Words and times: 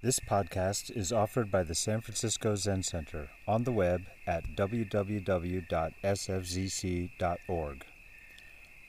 This 0.00 0.20
podcast 0.20 0.96
is 0.96 1.12
offered 1.12 1.50
by 1.50 1.64
the 1.64 1.74
San 1.74 2.00
Francisco 2.02 2.54
Zen 2.54 2.84
Center 2.84 3.30
on 3.48 3.64
the 3.64 3.72
web 3.72 4.02
at 4.28 4.44
www.sfzc.org. 4.56 5.04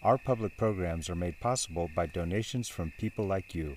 Our 0.03 0.17
public 0.19 0.55
programs 0.55 1.09
are 1.09 1.15
made 1.15 1.39
possible 1.39 1.89
by 1.95 2.05
donations 2.05 2.67
from 2.69 2.93
people 2.99 3.25
like 3.25 3.55
you. 3.55 3.75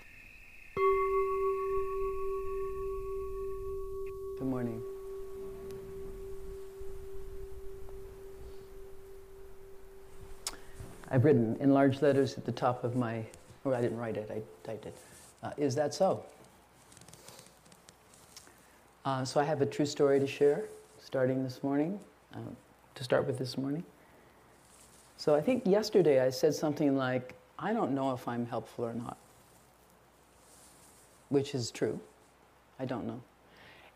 Good 4.38 4.48
morning. 4.48 4.82
I've 11.10 11.24
written 11.24 11.56
in 11.60 11.72
large 11.72 12.02
letters 12.02 12.36
at 12.36 12.44
the 12.44 12.52
top 12.52 12.84
of 12.84 12.94
my, 12.94 13.24
or 13.64 13.74
I 13.74 13.80
didn't 13.80 13.96
write 13.96 14.18
it, 14.18 14.30
I 14.30 14.42
typed 14.66 14.84
it. 14.84 14.94
Uh, 15.42 15.52
is 15.56 15.74
that 15.76 15.94
so? 15.94 16.26
Uh, 19.04 19.24
so 19.24 19.40
I 19.40 19.44
have 19.44 19.60
a 19.60 19.66
true 19.66 19.86
story 19.86 20.20
to 20.20 20.26
share 20.26 20.64
starting 21.00 21.42
this 21.42 21.62
morning, 21.62 21.98
uh, 22.34 22.38
to 22.94 23.04
start 23.04 23.26
with 23.26 23.36
this 23.36 23.58
morning. 23.58 23.82
So 25.16 25.34
I 25.34 25.40
think 25.40 25.66
yesterday 25.66 26.20
I 26.20 26.30
said 26.30 26.54
something 26.54 26.96
like, 26.96 27.34
I 27.58 27.72
don't 27.72 27.92
know 27.92 28.12
if 28.12 28.26
I'm 28.28 28.46
helpful 28.46 28.84
or 28.84 28.94
not, 28.94 29.16
which 31.30 31.54
is 31.54 31.70
true. 31.70 31.98
I 32.78 32.84
don't 32.84 33.06
know. 33.06 33.20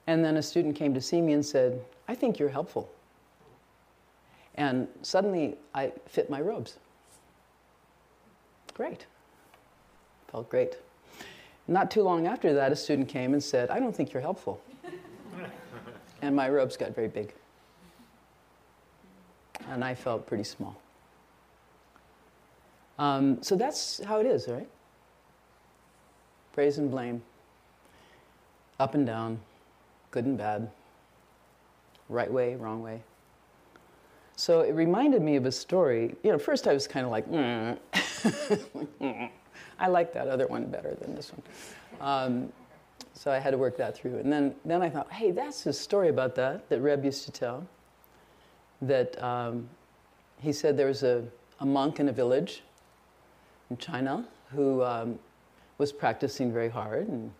And 0.09 0.25
then 0.25 0.37
a 0.37 0.43
student 0.43 0.75
came 0.77 0.93
to 0.95 1.01
see 1.01 1.21
me 1.21 1.33
and 1.33 1.45
said, 1.45 1.81
I 2.09 2.15
think 2.15 2.39
you're 2.39 2.49
helpful. 2.49 2.89
And 4.57 4.89
suddenly 5.03 5.57
I 5.75 5.93
fit 6.07 6.31
my 6.31 6.41
robes. 6.41 6.79
Great. 8.75 9.07
Felt 10.29 10.49
great. 10.49 10.77
Not 11.69 11.91
too 11.91 12.03
long 12.03 12.27
after 12.27 12.55
that, 12.55 12.73
a 12.73 12.77
student 12.77 13.09
came 13.09 13.33
and 13.33 13.43
said, 13.43 13.71
I 13.71 13.81
don't 13.81 13.95
think 13.95 14.13
you're 14.13 14.23
helpful. 14.23 14.61
And 16.23 16.35
my 16.35 16.49
robes 16.49 16.77
got 16.77 16.95
very 16.95 17.09
big. 17.09 17.33
And 19.69 19.85
I 19.85 19.95
felt 19.95 20.27
pretty 20.27 20.45
small. 20.45 20.81
Um, 22.99 23.43
so 23.43 23.57
that's 23.57 24.03
how 24.05 24.21
it 24.21 24.27
is, 24.27 24.49
right? 24.49 24.69
Praise 26.53 26.79
and 26.79 26.91
blame, 26.91 27.23
up 28.81 28.95
and 28.95 29.07
down, 29.07 29.41
good 30.11 30.25
and 30.25 30.39
bad, 30.39 30.71
right 32.09 32.33
way, 32.33 32.57
wrong 32.57 32.83
way. 32.83 33.03
So 34.37 34.61
it 34.61 34.75
reminded 34.75 35.23
me 35.23 35.37
of 35.37 35.47
a 35.47 35.53
story. 35.53 36.15
You 36.23 36.33
know, 36.33 36.39
first 36.39 36.67
I 36.67 36.73
was 36.73 36.87
kind 36.87 37.05
of 37.05 37.13
like, 37.13 37.29
mm. 37.31 37.79
I 39.79 39.89
like 39.89 40.13
that 40.15 40.29
other 40.29 40.47
one 40.47 40.67
better 40.67 40.95
than 40.95 41.15
this 41.15 41.33
one. 41.33 41.43
Um, 42.01 42.53
so 43.17 43.33
I 43.33 43.39
had 43.39 43.53
to 43.53 43.59
work 43.59 43.79
that 43.79 43.97
through. 43.97 44.19
And 44.19 44.31
then, 44.31 44.55
then 44.65 44.83
I 44.83 44.91
thought, 44.91 45.11
hey, 45.11 45.31
that's 45.31 45.65
a 45.65 45.73
story 45.73 46.11
about 46.11 46.35
that 46.35 46.69
that 46.69 46.81
Reb 46.81 47.05
used 47.05 47.25
to 47.25 47.33
tell. 47.33 47.67
That 48.83 49.21
um, 49.23 49.69
he 50.41 50.53
said 50.53 50.77
there 50.77 50.87
was 50.87 51.03
a, 51.03 51.25
a 51.61 51.67
monk 51.67 51.99
in 51.99 52.11
a 52.11 52.13
village 52.13 52.63
in 53.71 53.79
China 53.79 54.29
who 54.53 54.83
um, 54.83 55.19
was 55.79 55.93
practicing 55.93 56.53
very 56.53 56.69
hard. 56.69 57.09
And, 57.09 57.33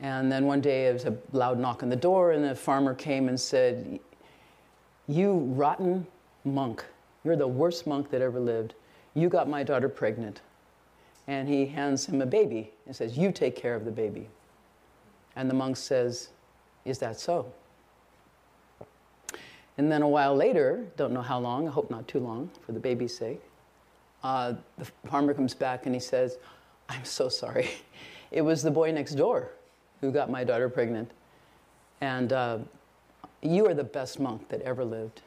and 0.00 0.30
then 0.30 0.44
one 0.44 0.60
day 0.60 0.84
there 0.84 0.92
was 0.92 1.06
a 1.06 1.16
loud 1.32 1.58
knock 1.58 1.82
on 1.82 1.88
the 1.88 1.96
door, 1.96 2.32
and 2.32 2.44
the 2.44 2.54
farmer 2.54 2.94
came 2.94 3.28
and 3.28 3.40
said, 3.40 3.98
You 5.06 5.32
rotten 5.32 6.06
monk, 6.44 6.84
you're 7.24 7.36
the 7.36 7.48
worst 7.48 7.86
monk 7.86 8.10
that 8.10 8.20
ever 8.20 8.38
lived. 8.38 8.74
You 9.14 9.30
got 9.30 9.48
my 9.48 9.62
daughter 9.62 9.88
pregnant. 9.88 10.42
And 11.26 11.48
he 11.48 11.66
hands 11.66 12.06
him 12.06 12.20
a 12.20 12.26
baby 12.26 12.70
and 12.86 12.94
says, 12.94 13.16
You 13.16 13.32
take 13.32 13.56
care 13.56 13.74
of 13.74 13.86
the 13.86 13.90
baby. 13.90 14.28
And 15.38 15.48
the 15.48 15.54
monk 15.54 15.76
says, 15.76 16.30
Is 16.84 16.98
that 16.98 17.18
so? 17.18 17.46
And 19.78 19.90
then 19.90 20.02
a 20.02 20.08
while 20.08 20.34
later, 20.34 20.84
don't 20.96 21.12
know 21.12 21.22
how 21.22 21.38
long, 21.38 21.68
I 21.68 21.70
hope 21.70 21.90
not 21.90 22.08
too 22.08 22.18
long 22.18 22.50
for 22.66 22.72
the 22.72 22.80
baby's 22.80 23.16
sake, 23.16 23.40
uh, 24.24 24.54
the 24.76 24.84
farmer 25.08 25.32
comes 25.32 25.54
back 25.54 25.86
and 25.86 25.94
he 25.94 26.00
says, 26.00 26.38
I'm 26.88 27.04
so 27.04 27.30
sorry. 27.30 27.70
It 28.30 28.42
was 28.42 28.62
the 28.62 28.70
boy 28.70 28.92
next 28.92 29.14
door 29.14 29.52
who 30.02 30.12
got 30.12 30.28
my 30.28 30.44
daughter 30.44 30.68
pregnant. 30.68 31.10
And 32.02 32.30
uh, 32.30 32.58
you 33.40 33.66
are 33.66 33.72
the 33.72 33.84
best 33.84 34.20
monk 34.20 34.46
that 34.50 34.60
ever 34.60 34.84
lived. 34.84 35.22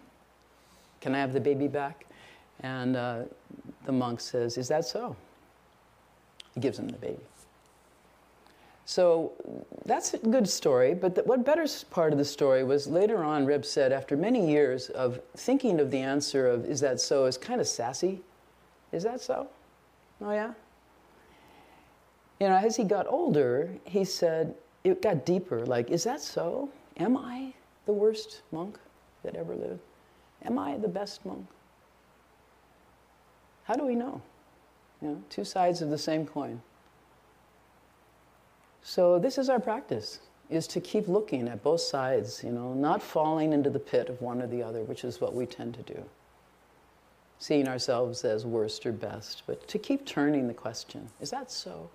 Can 1.00 1.16
I 1.16 1.18
have 1.18 1.34
the 1.34 1.40
baby 1.40 1.68
back? 1.68 2.06
And 2.60 2.96
uh, 2.96 3.24
the 3.88 3.92
monk 3.92 4.20
says, 4.20 4.60
Is 4.60 4.68
that 4.68 4.86
so? 4.86 5.16
He 6.54 6.60
gives 6.60 6.78
him 6.78 6.90
the 6.90 7.00
baby. 7.00 7.24
So 8.86 9.34
that's 9.86 10.14
a 10.14 10.18
good 10.18 10.50
story, 10.50 10.94
but 10.94 11.16
the, 11.16 11.24
what 11.24 11.46
better 11.46 11.66
part 11.92 12.12
of 12.12 12.20
the 12.20 12.26
story 12.26 12.64
was 12.64 12.88
later 12.88 13.24
on, 13.24 13.46
Reb 13.46 13.64
said, 13.64 13.92
after 13.92 14.18
many 14.18 14.50
years 14.50 14.90
of 14.90 15.22
thinking 15.38 15.80
of 15.80 15.92
the 15.92 16.00
answer 16.00 16.48
of, 16.48 16.66
Is 16.66 16.80
that 16.82 17.00
so, 17.00 17.26
is 17.26 17.38
kind 17.38 17.62
of 17.62 17.68
sassy. 17.68 18.22
Is 18.92 19.04
that 19.04 19.22
so? 19.22 19.48
Oh, 20.22 20.32
yeah? 20.32 20.54
You 22.40 22.50
know, 22.50 22.56
as 22.56 22.76
he 22.76 22.84
got 22.84 23.08
older, 23.08 23.70
he 23.86 24.04
said, 24.04 24.56
it 24.84 25.02
got 25.02 25.26
deeper. 25.26 25.66
Like, 25.66 25.92
is 25.92 26.04
that 26.04 26.22
so? 26.22 26.70
Am 26.98 27.16
I 27.16 27.54
the 27.86 27.94
worst 27.94 28.42
monk 28.52 28.80
that 29.24 29.36
ever 29.36 29.56
lived? 29.56 29.80
Am 30.44 30.58
I 30.58 30.78
the 30.78 30.88
best 30.88 31.26
monk? 31.26 31.46
How 33.64 33.76
do 33.76 33.86
we 33.86 33.96
know? 33.96 34.22
You 35.02 35.08
know, 35.10 35.24
two 35.30 35.46
sides 35.46 35.82
of 35.82 35.90
the 35.90 35.98
same 35.98 36.26
coin. 36.26 36.62
So 38.84 39.20
this 39.20 39.38
is 39.38 39.50
our 39.50 39.60
practice, 39.60 40.20
is 40.50 40.68
to 40.68 40.82
keep 40.82 41.08
looking 41.08 41.48
at 41.48 41.64
both 41.64 41.82
sides, 41.82 42.44
you 42.44 42.52
know, 42.52 42.74
not 42.74 43.02
falling 43.02 43.54
into 43.54 43.70
the 43.70 43.80
pit 43.80 44.10
of 44.10 44.22
one 44.22 44.42
or 44.42 44.48
the 44.48 44.64
other, 44.64 44.84
which 44.84 45.04
is 45.04 45.22
what 45.22 45.34
we 45.34 45.46
tend 45.46 45.76
to 45.76 45.94
do. 45.94 46.04
Seeing 47.40 47.68
ourselves 47.68 48.24
as 48.26 48.46
worst 48.46 48.86
or 48.86 48.92
best, 48.92 49.44
but 49.48 49.68
to 49.68 49.80
keep 49.80 50.06
turning 50.06 50.48
the 50.48 50.54
question, 50.54 51.08
is 51.20 51.30
that 51.32 51.52
so? 51.52 51.90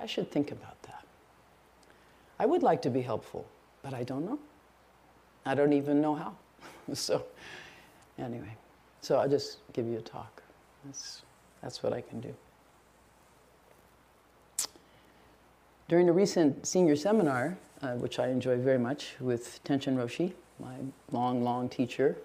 I 0.00 0.06
should 0.06 0.30
think 0.30 0.50
about 0.50 0.80
that. 0.84 1.04
I 2.38 2.46
would 2.46 2.62
like 2.62 2.80
to 2.82 2.90
be 2.90 3.02
helpful, 3.02 3.46
but 3.82 3.92
I 3.92 4.02
don't 4.02 4.24
know. 4.24 4.38
I 5.44 5.54
don't 5.54 5.72
even 5.72 6.00
know 6.00 6.14
how. 6.14 6.34
so, 6.94 7.24
anyway, 8.18 8.56
so 9.02 9.18
I'll 9.18 9.28
just 9.28 9.58
give 9.72 9.86
you 9.86 9.98
a 9.98 10.02
talk. 10.02 10.42
That's, 10.84 11.22
that's 11.62 11.82
what 11.82 11.92
I 11.92 12.00
can 12.00 12.20
do. 12.20 12.34
During 15.90 16.08
a 16.08 16.12
recent 16.12 16.64
senior 16.68 16.94
seminar, 16.94 17.58
uh, 17.82 17.94
which 17.94 18.20
I 18.20 18.28
enjoy 18.28 18.58
very 18.58 18.78
much, 18.78 19.16
with 19.18 19.58
Tenshin 19.64 19.96
Roshi, 19.96 20.32
my 20.60 20.76
long, 21.10 21.42
long 21.42 21.68
teacher, 21.68 22.16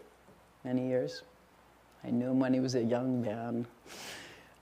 many 0.64 0.88
years. 0.88 1.24
I 2.04 2.12
knew 2.12 2.30
him 2.30 2.40
when 2.40 2.54
he 2.54 2.60
was 2.60 2.76
a 2.76 2.84
young 2.84 3.24
man. 3.24 3.66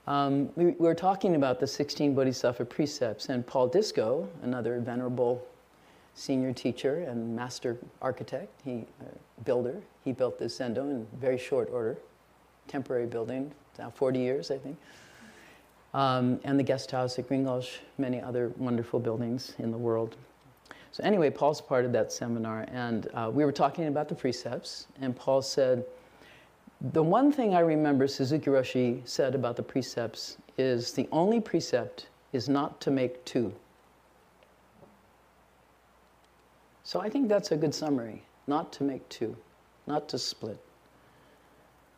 Um, 0.06 0.48
we, 0.56 0.68
we, 0.68 0.86
were 0.86 0.94
talking 0.94 1.34
about 1.36 1.60
the 1.60 1.66
16 1.66 2.14
Bodhisattva 2.14 2.64
precepts, 2.64 3.28
and 3.28 3.46
Paul 3.46 3.68
Discoe, 3.68 4.26
another 4.42 4.80
venerable 4.80 5.46
senior 6.14 6.54
teacher 6.54 7.00
and 7.00 7.36
master 7.36 7.76
architect, 8.00 8.58
he 8.64 8.86
uh, 9.02 9.04
builder, 9.44 9.82
he 10.02 10.12
built 10.12 10.38
this 10.38 10.58
zendo 10.58 10.90
in 10.90 11.06
very 11.20 11.36
short 11.36 11.68
order, 11.70 11.98
temporary 12.68 13.04
building, 13.04 13.52
now 13.78 13.90
40 13.90 14.18
years, 14.18 14.50
I 14.50 14.56
think. 14.56 14.78
Um, 15.94 16.40
and 16.44 16.58
the 16.58 16.62
guest 16.62 16.90
house 16.90 17.18
at 17.18 17.28
Green 17.28 17.48
many 17.98 18.20
other 18.20 18.52
wonderful 18.56 19.00
buildings 19.00 19.54
in 19.58 19.70
the 19.70 19.78
world. 19.78 20.16
So 20.90 21.02
anyway, 21.04 21.30
Paul's 21.30 21.60
part 21.60 21.84
of 21.84 21.92
that 21.92 22.12
seminar, 22.12 22.66
and 22.70 23.08
uh, 23.14 23.30
we 23.32 23.44
were 23.44 23.52
talking 23.52 23.86
about 23.86 24.08
the 24.08 24.14
precepts, 24.14 24.88
and 25.00 25.14
Paul 25.14 25.40
said, 25.40 25.84
the 26.92 27.02
one 27.02 27.32
thing 27.32 27.54
I 27.54 27.60
remember 27.60 28.06
Suzuki 28.06 28.50
Roshi 28.50 29.06
said 29.08 29.34
about 29.34 29.56
the 29.56 29.62
precepts 29.62 30.36
is 30.58 30.92
the 30.92 31.08
only 31.12 31.40
precept 31.40 32.08
is 32.32 32.48
not 32.48 32.80
to 32.82 32.90
make 32.90 33.24
two. 33.24 33.52
So 36.82 37.00
I 37.00 37.08
think 37.08 37.28
that's 37.28 37.52
a 37.52 37.56
good 37.56 37.74
summary 37.74 38.22
not 38.46 38.72
to 38.74 38.84
make 38.84 39.08
two, 39.08 39.36
not 39.86 40.08
to 40.10 40.18
split. 40.18 40.58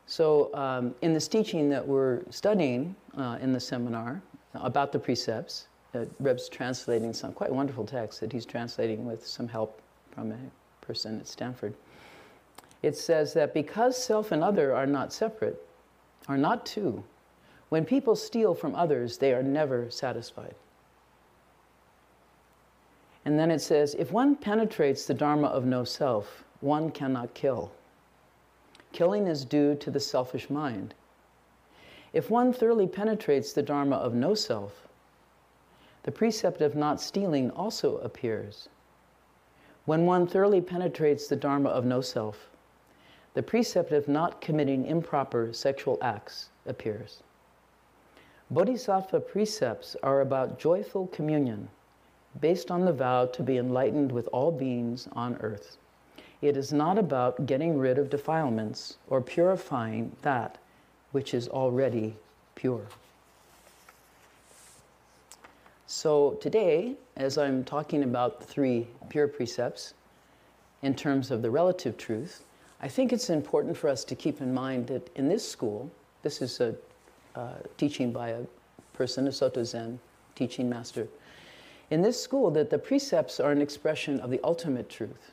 So, 0.07 0.55
um, 0.55 0.95
in 1.03 1.13
this 1.13 1.27
teaching 1.27 1.69
that 1.71 1.87
we're 1.87 2.23
studying 2.31 2.95
uh, 3.17 3.39
in 3.41 3.53
the 3.53 3.61
seminar 3.61 4.23
about 4.55 4.93
the 4.93 4.99
precepts, 4.99 5.69
uh, 5.95 6.05
Reb's 6.21 6.49
translating 6.49 7.13
some 7.13 7.33
quite 7.33 7.53
wonderful 7.53 7.85
text 7.85 8.21
that 8.21 8.33
he's 8.33 8.47
translating 8.47 9.05
with 9.05 9.27
some 9.27 9.49
help 9.49 9.81
from 10.11 10.33
a 10.33 10.39
person 10.81 11.21
at 11.21 11.27
Stanford. 11.27 11.75
It 12.83 12.97
says 12.97 13.33
that 13.35 13.55
because 13.55 14.03
self 14.03 14.33
and 14.33 14.43
other 14.43 14.75
are 14.75 14.87
not 14.87 15.13
separate, 15.13 15.61
are 16.29 16.39
not 16.39 16.67
two, 16.67 17.03
when 17.69 17.85
people 17.85 18.15
steal 18.15 18.55
from 18.55 18.75
others, 18.75 19.19
they 19.19 19.33
are 19.33 19.43
never 19.43 19.91
satisfied. 19.91 20.55
And 23.25 23.39
then 23.39 23.51
it 23.51 23.59
says, 23.61 23.97
if 23.99 24.13
one 24.13 24.37
penetrates 24.37 25.05
the 25.05 25.15
Dharma 25.15 25.49
of 25.49 25.65
no 25.65 25.83
self, 25.83 26.45
one 26.61 26.91
cannot 26.93 27.35
kill. 27.35 27.73
Killing 28.93 29.27
is 29.27 29.45
due 29.45 29.75
to 29.75 29.91
the 29.91 29.99
selfish 29.99 30.49
mind. 30.49 30.95
If 32.17 32.31
one 32.31 32.51
thoroughly 32.55 32.87
penetrates 32.87 33.53
the 33.53 33.63
Dharma 33.63 33.97
of 33.97 34.15
no 34.15 34.35
self, 34.35 34.89
the 36.05 36.11
precept 36.11 36.63
of 36.63 36.75
not 36.75 36.99
stealing 36.99 37.51
also 37.51 37.99
appears. 37.99 38.71
When 39.85 40.07
one 40.07 40.27
thoroughly 40.27 40.63
penetrates 40.63 41.29
the 41.29 41.37
Dharma 41.37 41.69
of 41.69 41.85
no 41.85 42.01
self, 42.01 42.49
the 43.35 43.43
precept 43.43 43.93
of 43.93 44.09
not 44.09 44.41
committing 44.41 44.87
improper 44.87 45.53
sexual 45.53 45.99
acts 46.01 46.49
appears. 46.65 47.23
Bodhisattva 48.51 49.21
precepts 49.21 49.95
are 50.03 50.23
about 50.23 50.59
joyful 50.59 51.09
communion 51.09 51.69
based 52.41 52.71
on 52.71 52.87
the 52.87 52.95
vow 52.95 53.27
to 53.27 53.43
be 53.43 53.59
enlightened 53.59 54.11
with 54.11 54.27
all 54.33 54.51
beings 54.51 55.07
on 55.13 55.37
earth. 55.43 55.77
It 56.41 56.57
is 56.57 56.73
not 56.73 56.97
about 56.97 57.45
getting 57.45 57.77
rid 57.77 57.99
of 57.99 58.09
defilements 58.09 58.97
or 59.07 59.21
purifying 59.21 60.17
that 60.23 60.57
which 61.17 61.33
is 61.33 61.49
already 61.49 62.15
pure. 62.57 62.83
So, 65.87 66.37
today, 66.43 66.95
as 67.17 67.39
I'm 67.39 67.65
talking 67.65 68.03
about 68.03 68.39
the 68.39 68.45
three 68.45 68.87
pure 69.09 69.27
precepts 69.27 69.95
in 70.83 70.95
terms 70.95 71.31
of 71.31 71.41
the 71.41 71.51
relative 71.51 71.97
truth, 71.97 72.45
I 72.83 72.89
think 72.89 73.15
it's 73.15 73.31
important 73.31 73.79
for 73.79 73.89
us 73.89 74.05
to 74.05 74.15
keep 74.15 74.43
in 74.43 74.53
mind 74.53 74.89
that 74.89 75.09
in 75.17 75.27
this 75.27 75.43
school, 75.49 75.91
this 76.23 76.43
is 76.43 76.61
a 76.61 76.75
uh, 77.35 77.55
teaching 77.79 78.13
by 78.13 78.29
a 78.29 78.43
person, 78.93 79.27
a 79.27 79.33
Soto 79.33 79.65
Zen 79.65 79.99
teaching 80.35 80.69
master, 80.69 81.09
in 81.89 82.03
this 82.03 82.23
school, 82.23 82.51
that 82.51 82.69
the 82.69 82.79
precepts 82.79 83.41
are 83.41 83.53
an 83.53 83.63
expression 83.63 84.21
of 84.21 84.29
the 84.29 84.41
ultimate 84.45 84.91
truth, 84.91 85.33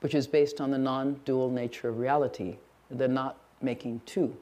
which 0.00 0.14
is 0.14 0.26
based 0.26 0.62
on 0.62 0.70
the 0.70 0.78
non 0.78 1.20
dual 1.26 1.50
nature 1.50 1.90
of 1.90 1.98
reality. 1.98 2.56
They're 2.90 3.06
not 3.06 3.36
making 3.60 4.00
two. 4.06 4.34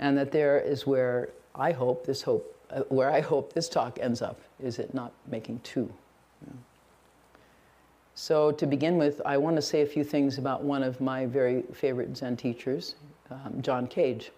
And 0.00 0.18
that 0.18 0.32
there 0.32 0.58
is 0.58 0.86
where 0.86 1.28
I 1.54 1.70
hope 1.72 2.04
this 2.04 2.22
hope, 2.22 2.56
uh, 2.70 2.80
where 2.88 3.10
I 3.10 3.20
hope 3.20 3.52
this 3.52 3.68
talk 3.68 3.98
ends 4.00 4.20
up, 4.22 4.40
is 4.58 4.78
it 4.80 4.92
not 4.94 5.12
making 5.28 5.60
two. 5.60 5.92
So, 8.20 8.52
to 8.52 8.66
begin 8.66 8.98
with, 8.98 9.22
I 9.24 9.38
want 9.38 9.56
to 9.56 9.62
say 9.62 9.80
a 9.80 9.86
few 9.86 10.04
things 10.04 10.36
about 10.36 10.62
one 10.62 10.82
of 10.82 11.00
my 11.00 11.24
very 11.24 11.62
favorite 11.72 12.14
Zen 12.14 12.36
teachers, 12.36 12.96
um, 13.30 13.62
John 13.62 13.86
Cage. 13.86 14.30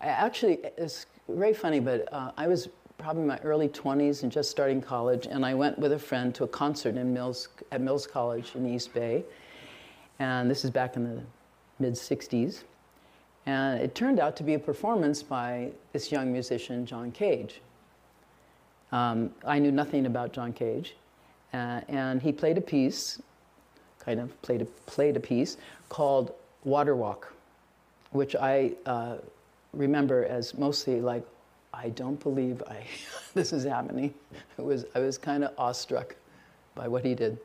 I 0.00 0.06
actually, 0.06 0.60
it's 0.78 1.04
very 1.28 1.52
funny, 1.52 1.80
but 1.80 2.10
uh, 2.10 2.32
I 2.38 2.46
was 2.46 2.70
probably 2.96 3.22
in 3.22 3.28
my 3.28 3.38
early 3.40 3.68
20s 3.68 4.22
and 4.22 4.32
just 4.32 4.50
starting 4.50 4.80
college, 4.80 5.26
and 5.26 5.44
I 5.44 5.52
went 5.52 5.78
with 5.78 5.92
a 5.92 5.98
friend 5.98 6.34
to 6.36 6.44
a 6.44 6.48
concert 6.48 6.96
in 6.96 7.12
Mills, 7.12 7.48
at 7.72 7.82
Mills 7.82 8.06
College 8.06 8.52
in 8.54 8.66
East 8.66 8.94
Bay. 8.94 9.22
And 10.18 10.50
this 10.50 10.64
is 10.64 10.70
back 10.70 10.96
in 10.96 11.04
the 11.04 11.22
mid 11.78 11.92
60s. 11.92 12.62
And 13.46 13.80
it 13.80 13.94
turned 13.94 14.20
out 14.20 14.36
to 14.36 14.42
be 14.42 14.54
a 14.54 14.58
performance 14.58 15.22
by 15.22 15.72
this 15.92 16.12
young 16.12 16.32
musician, 16.32 16.86
John 16.86 17.10
Cage. 17.10 17.60
Um, 18.92 19.30
I 19.44 19.58
knew 19.58 19.72
nothing 19.72 20.06
about 20.06 20.32
John 20.32 20.52
Cage. 20.52 20.94
Uh, 21.52 21.80
and 21.88 22.22
he 22.22 22.32
played 22.32 22.56
a 22.56 22.60
piece, 22.60 23.20
kind 23.98 24.20
of 24.20 24.40
played 24.42 24.62
a, 24.62 24.64
played 24.64 25.16
a 25.16 25.20
piece 25.20 25.56
called 25.88 26.32
Water 26.64 26.94
Walk, 26.96 27.32
which 28.12 28.36
I 28.36 28.72
uh, 28.86 29.16
remember 29.72 30.24
as 30.24 30.54
mostly 30.54 31.00
like 31.00 31.26
I 31.74 31.88
don't 31.90 32.20
believe 32.22 32.62
I, 32.68 32.84
this 33.34 33.52
is 33.52 33.64
happening. 33.64 34.14
It 34.58 34.64
was, 34.64 34.84
I 34.94 35.00
was 35.00 35.16
kind 35.18 35.44
of 35.44 35.52
awestruck 35.58 36.14
by 36.74 36.86
what 36.86 37.04
he 37.04 37.14
did. 37.14 37.38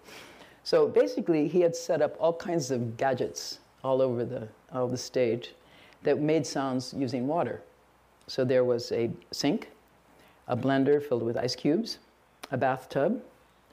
So 0.64 0.88
basically, 0.88 1.48
he 1.48 1.62
had 1.62 1.76
set 1.76 2.02
up 2.02 2.16
all 2.20 2.34
kinds 2.34 2.70
of 2.70 2.98
gadgets 2.98 3.60
all 3.84 4.02
over 4.02 4.26
the, 4.26 4.48
all 4.74 4.88
the 4.88 4.98
stage 4.98 5.54
that 6.04 6.20
made 6.20 6.46
sounds 6.46 6.94
using 6.96 7.28
water. 7.28 7.62
So 8.28 8.44
there 8.44 8.64
was 8.64 8.92
a 8.92 9.10
sink, 9.32 9.70
a 10.48 10.56
blender 10.56 11.02
filled 11.02 11.24
with 11.24 11.38
ice 11.38 11.56
cubes, 11.56 11.98
a 12.52 12.58
bathtub, 12.58 13.22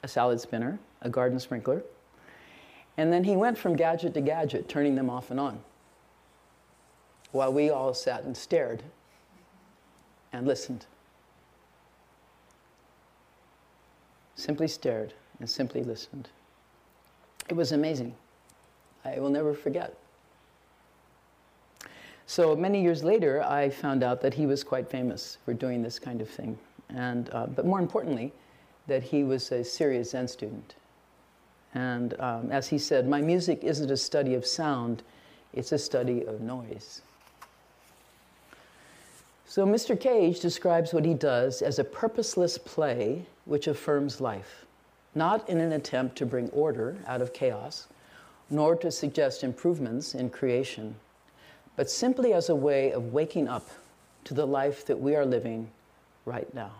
a 0.02 0.08
salad 0.08 0.40
spinner, 0.40 0.78
a 1.02 1.08
garden 1.08 1.38
sprinkler. 1.38 1.82
And 2.96 3.12
then 3.12 3.24
he 3.24 3.36
went 3.36 3.58
from 3.58 3.74
gadget 3.74 4.14
to 4.14 4.20
gadget, 4.20 4.68
turning 4.68 4.94
them 4.94 5.10
off 5.10 5.30
and 5.30 5.40
on, 5.40 5.60
while 7.32 7.52
we 7.52 7.70
all 7.70 7.92
sat 7.94 8.22
and 8.22 8.36
stared 8.36 8.82
and 10.32 10.46
listened. 10.46 10.86
Simply 14.36 14.68
stared 14.68 15.14
and 15.40 15.48
simply 15.48 15.82
listened. 15.82 16.28
It 17.48 17.54
was 17.54 17.72
amazing. 17.72 18.14
I 19.04 19.18
will 19.18 19.30
never 19.30 19.54
forget. 19.54 19.96
So 22.26 22.56
many 22.56 22.82
years 22.82 23.04
later, 23.04 23.42
I 23.42 23.68
found 23.68 24.02
out 24.02 24.20
that 24.22 24.34
he 24.34 24.46
was 24.46 24.64
quite 24.64 24.88
famous 24.88 25.38
for 25.44 25.52
doing 25.52 25.82
this 25.82 25.98
kind 25.98 26.20
of 26.20 26.28
thing. 26.28 26.58
And, 26.88 27.28
uh, 27.32 27.46
but 27.46 27.66
more 27.66 27.78
importantly, 27.78 28.32
that 28.86 29.02
he 29.02 29.24
was 29.24 29.50
a 29.52 29.64
serious 29.64 30.10
Zen 30.10 30.28
student. 30.28 30.74
And 31.74 32.18
um, 32.20 32.50
as 32.50 32.68
he 32.68 32.78
said, 32.78 33.08
my 33.08 33.20
music 33.20 33.64
isn't 33.64 33.90
a 33.90 33.96
study 33.96 34.34
of 34.34 34.46
sound, 34.46 35.02
it's 35.52 35.72
a 35.72 35.78
study 35.78 36.24
of 36.24 36.40
noise. 36.40 37.02
So, 39.46 39.66
Mr. 39.66 39.98
Cage 39.98 40.40
describes 40.40 40.92
what 40.92 41.04
he 41.04 41.14
does 41.14 41.62
as 41.62 41.78
a 41.78 41.84
purposeless 41.84 42.58
play 42.58 43.24
which 43.44 43.66
affirms 43.66 44.20
life, 44.20 44.64
not 45.14 45.48
in 45.48 45.60
an 45.60 45.72
attempt 45.72 46.16
to 46.16 46.26
bring 46.26 46.48
order 46.50 46.96
out 47.06 47.20
of 47.20 47.32
chaos, 47.32 47.86
nor 48.50 48.74
to 48.76 48.90
suggest 48.90 49.44
improvements 49.44 50.14
in 50.14 50.30
creation, 50.30 50.94
but 51.76 51.90
simply 51.90 52.32
as 52.32 52.48
a 52.48 52.54
way 52.54 52.92
of 52.92 53.12
waking 53.12 53.48
up 53.48 53.68
to 54.24 54.34
the 54.34 54.46
life 54.46 54.86
that 54.86 54.98
we 54.98 55.14
are 55.16 55.26
living 55.26 55.68
right 56.24 56.52
now. 56.54 56.72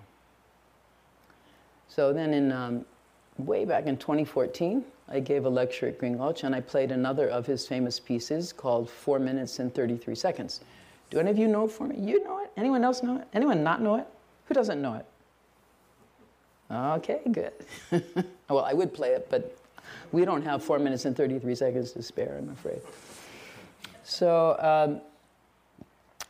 So, 1.88 2.12
then 2.12 2.34
in 2.34 2.50
um, 2.52 2.84
way 3.38 3.64
back 3.64 3.86
in 3.86 3.96
2014, 3.96 4.84
I 5.08 5.20
gave 5.20 5.44
a 5.44 5.48
lecture 5.48 5.86
at 5.88 5.98
Green 5.98 6.16
Gulch 6.16 6.44
and 6.44 6.54
I 6.54 6.60
played 6.60 6.90
another 6.90 7.28
of 7.28 7.46
his 7.46 7.66
famous 7.66 8.00
pieces 8.00 8.52
called 8.52 8.88
Four 8.88 9.18
Minutes 9.18 9.58
and 9.58 9.72
33 9.74 10.14
Seconds. 10.14 10.60
Do 11.10 11.18
any 11.18 11.30
of 11.30 11.38
you 11.38 11.46
know 11.46 11.66
it 11.66 11.72
for 11.72 11.86
me? 11.86 11.96
You 11.98 12.24
know 12.24 12.42
it? 12.42 12.50
Anyone 12.56 12.84
else 12.84 13.02
know 13.02 13.18
it? 13.18 13.28
Anyone 13.34 13.62
not 13.62 13.82
know 13.82 13.96
it? 13.96 14.06
Who 14.46 14.54
doesn't 14.54 14.80
know 14.80 14.94
it? 14.94 15.06
Okay, 16.70 17.20
good. 17.30 17.52
well, 18.48 18.64
I 18.64 18.72
would 18.72 18.94
play 18.94 19.10
it, 19.10 19.28
but 19.30 19.56
we 20.12 20.24
don't 20.24 20.42
have 20.42 20.62
four 20.62 20.78
minutes 20.78 21.04
and 21.04 21.16
33 21.16 21.54
seconds 21.54 21.92
to 21.92 22.02
spare, 22.02 22.36
I'm 22.38 22.48
afraid. 22.48 22.80
So, 24.04 24.56
um, 24.60 25.00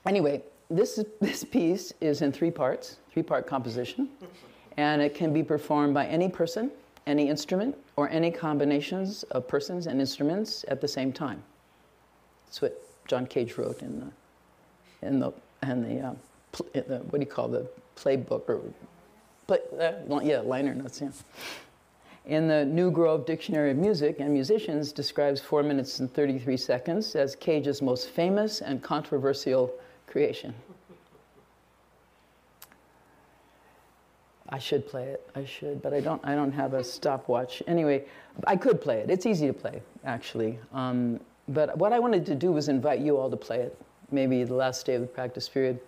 anyway, 0.06 0.43
this, 0.71 1.05
this 1.21 1.44
piece 1.44 1.93
is 2.00 2.23
in 2.23 2.32
three 2.32 2.50
parts, 2.50 2.97
three 3.12 3.23
part 3.23 3.47
composition, 3.47 4.09
and 4.76 5.03
it 5.03 5.15
can 5.15 5.32
be 5.32 5.43
performed 5.43 5.93
by 5.93 6.06
any 6.06 6.29
person, 6.29 6.71
any 7.06 7.29
instrument, 7.29 7.77
or 7.96 8.08
any 8.08 8.31
combinations 8.31 9.25
of 9.25 9.46
persons 9.46 9.87
and 9.87 10.01
instruments 10.01 10.65
at 10.69 10.81
the 10.81 10.89
same 10.89 11.13
time. 11.13 11.43
That's 12.46 12.63
what 12.63 12.81
John 13.06 13.27
Cage 13.27 13.58
wrote 13.58 13.82
in 13.82 14.01
the 14.01 15.06
in 15.06 15.19
the 15.19 15.32
and 15.63 15.84
the, 15.84 16.01
uh, 16.01 16.15
pl- 16.53 16.67
the 16.72 16.98
what 17.10 17.15
do 17.15 17.20
you 17.20 17.27
call 17.27 17.48
the 17.48 17.69
playbook 17.96 18.48
or 18.48 18.60
play, 19.46 19.58
uh, 19.79 20.20
yeah 20.22 20.41
liner 20.41 20.75
notes 20.75 21.01
yeah. 21.03 21.10
In 22.26 22.48
the 22.48 22.64
New 22.64 22.90
Grove 22.90 23.26
Dictionary 23.26 23.70
of 23.70 23.76
Music 23.76 24.20
and 24.20 24.32
Musicians 24.32 24.93
describes 24.93 25.40
4 25.40 25.62
minutes 25.62 26.00
and 26.00 26.12
33 26.12 26.56
seconds 26.56 27.14
as 27.14 27.36
Cage's 27.36 27.82
most 27.82 28.08
famous 28.08 28.62
and 28.62 28.82
controversial 28.82 29.72
creation. 30.06 30.54
I 34.48 34.58
should 34.58 34.86
play 34.86 35.04
it. 35.04 35.28
I 35.34 35.44
should, 35.44 35.82
but 35.82 35.93
I 35.93 36.00
don't. 36.00 36.20
I 36.24 36.34
don't 36.34 36.52
have 36.52 36.74
a 36.74 36.84
stopwatch. 36.84 37.62
Anyway, 37.66 38.04
I 38.46 38.56
could 38.56 38.81
play 38.81 39.00
it. 39.00 39.10
It's 39.10 39.26
easy 39.26 39.46
to 39.46 39.52
play, 39.52 39.82
actually. 40.04 40.58
Um, 40.72 41.19
but 41.48 41.76
what 41.76 41.93
I 41.93 41.98
wanted 41.98 42.24
to 42.26 42.34
do 42.34 42.52
was 42.52 42.69
invite 42.69 43.00
you 43.00 43.16
all 43.19 43.31
to 43.31 43.36
play 43.36 43.60
it 43.60 43.76
maybe 44.10 44.44
the 44.44 44.54
last 44.54 44.86
day 44.86 44.94
of 44.94 45.00
the 45.00 45.06
practice 45.06 45.48
period, 45.48 45.81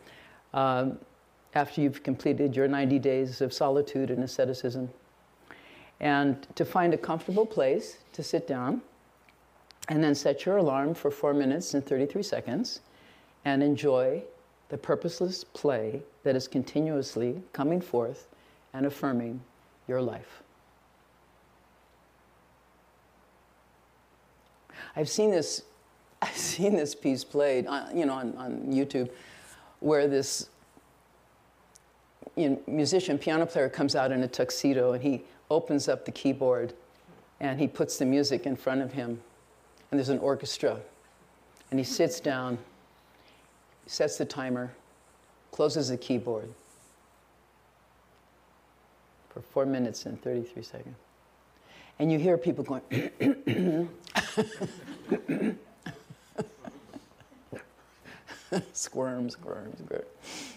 um, 0.53 0.99
after 1.55 1.81
you've 1.81 2.03
completed 2.03 2.57
your 2.57 2.69
90 2.69 2.99
days 2.99 3.41
of 3.41 3.53
solitude 3.53 4.11
and 4.11 4.23
asceticism, 4.23 4.91
and 6.01 6.47
to 6.55 6.65
find 6.65 6.93
a 6.95 6.99
comfortable 6.99 7.47
place 7.47 7.99
to 8.13 8.23
sit 8.23 8.47
down, 8.47 8.83
and 9.89 10.03
then 10.03 10.15
set 10.15 10.45
your 10.45 10.57
alarm 10.57 10.95
for 10.95 11.11
4 11.11 11.33
minutes 11.33 11.75
and 11.75 11.85
33 11.85 12.23
seconds, 12.23 12.81
and 13.45 13.63
enjoy 13.63 14.23
the 14.69 14.77
purposeless 14.77 15.45
play 15.45 16.03
that 16.25 16.35
is 16.35 16.49
continuously 16.49 17.41
coming 17.53 17.81
forth 17.81 18.27
and 18.75 18.85
affirming 18.85 19.41
your 19.87 20.03
life. 20.03 20.43
I've 24.97 25.09
seen 25.09 25.31
this 25.31 25.63
I've 26.23 26.37
seen 26.37 26.75
this 26.75 26.95
piece 26.95 27.25
played, 27.25 27.67
on, 27.67 27.97
you 27.97 28.07
know, 28.07 28.15
on, 28.15 28.35
on 28.39 28.73
YouTube, 28.73 29.11
where 29.81 30.09
this 30.09 30.49
you 32.37 32.51
know, 32.51 32.63
musician, 32.67 33.19
piano 33.19 33.45
player 33.45 33.69
comes 33.69 33.95
out 33.95 34.11
in 34.11 34.23
a 34.23 34.29
tuxedo 34.29 34.93
and 34.93 35.03
he 35.03 35.23
opens 35.51 35.89
up 35.89 36.05
the 36.05 36.13
keyboard 36.13 36.75
and 37.41 37.61
he 37.61 37.67
puts 37.69 37.99
the 37.99 38.05
music 38.05 38.47
in 38.47 38.57
front 38.57 38.81
of 38.81 38.93
him. 38.93 39.21
And 39.91 39.99
there's 39.99 40.09
an 40.09 40.19
orchestra. 40.19 40.79
And 41.71 41.79
he 41.79 41.85
sits 41.85 42.21
down, 42.21 42.59
sets 43.87 44.17
the 44.19 44.25
timer, 44.25 44.73
closes 45.51 45.89
the 45.89 45.97
keyboard, 45.97 46.49
for 49.31 49.41
four 49.43 49.67
minutes 49.67 50.07
and 50.07 50.21
33 50.23 50.63
seconds. 50.63 50.97
And 51.99 52.13
you 52.13 52.19
hear 52.19 52.37
people 52.37 52.65
going, 52.65 52.83
squirm, 58.73 59.31
squirm, 59.31 59.73
squirm. 59.79 60.03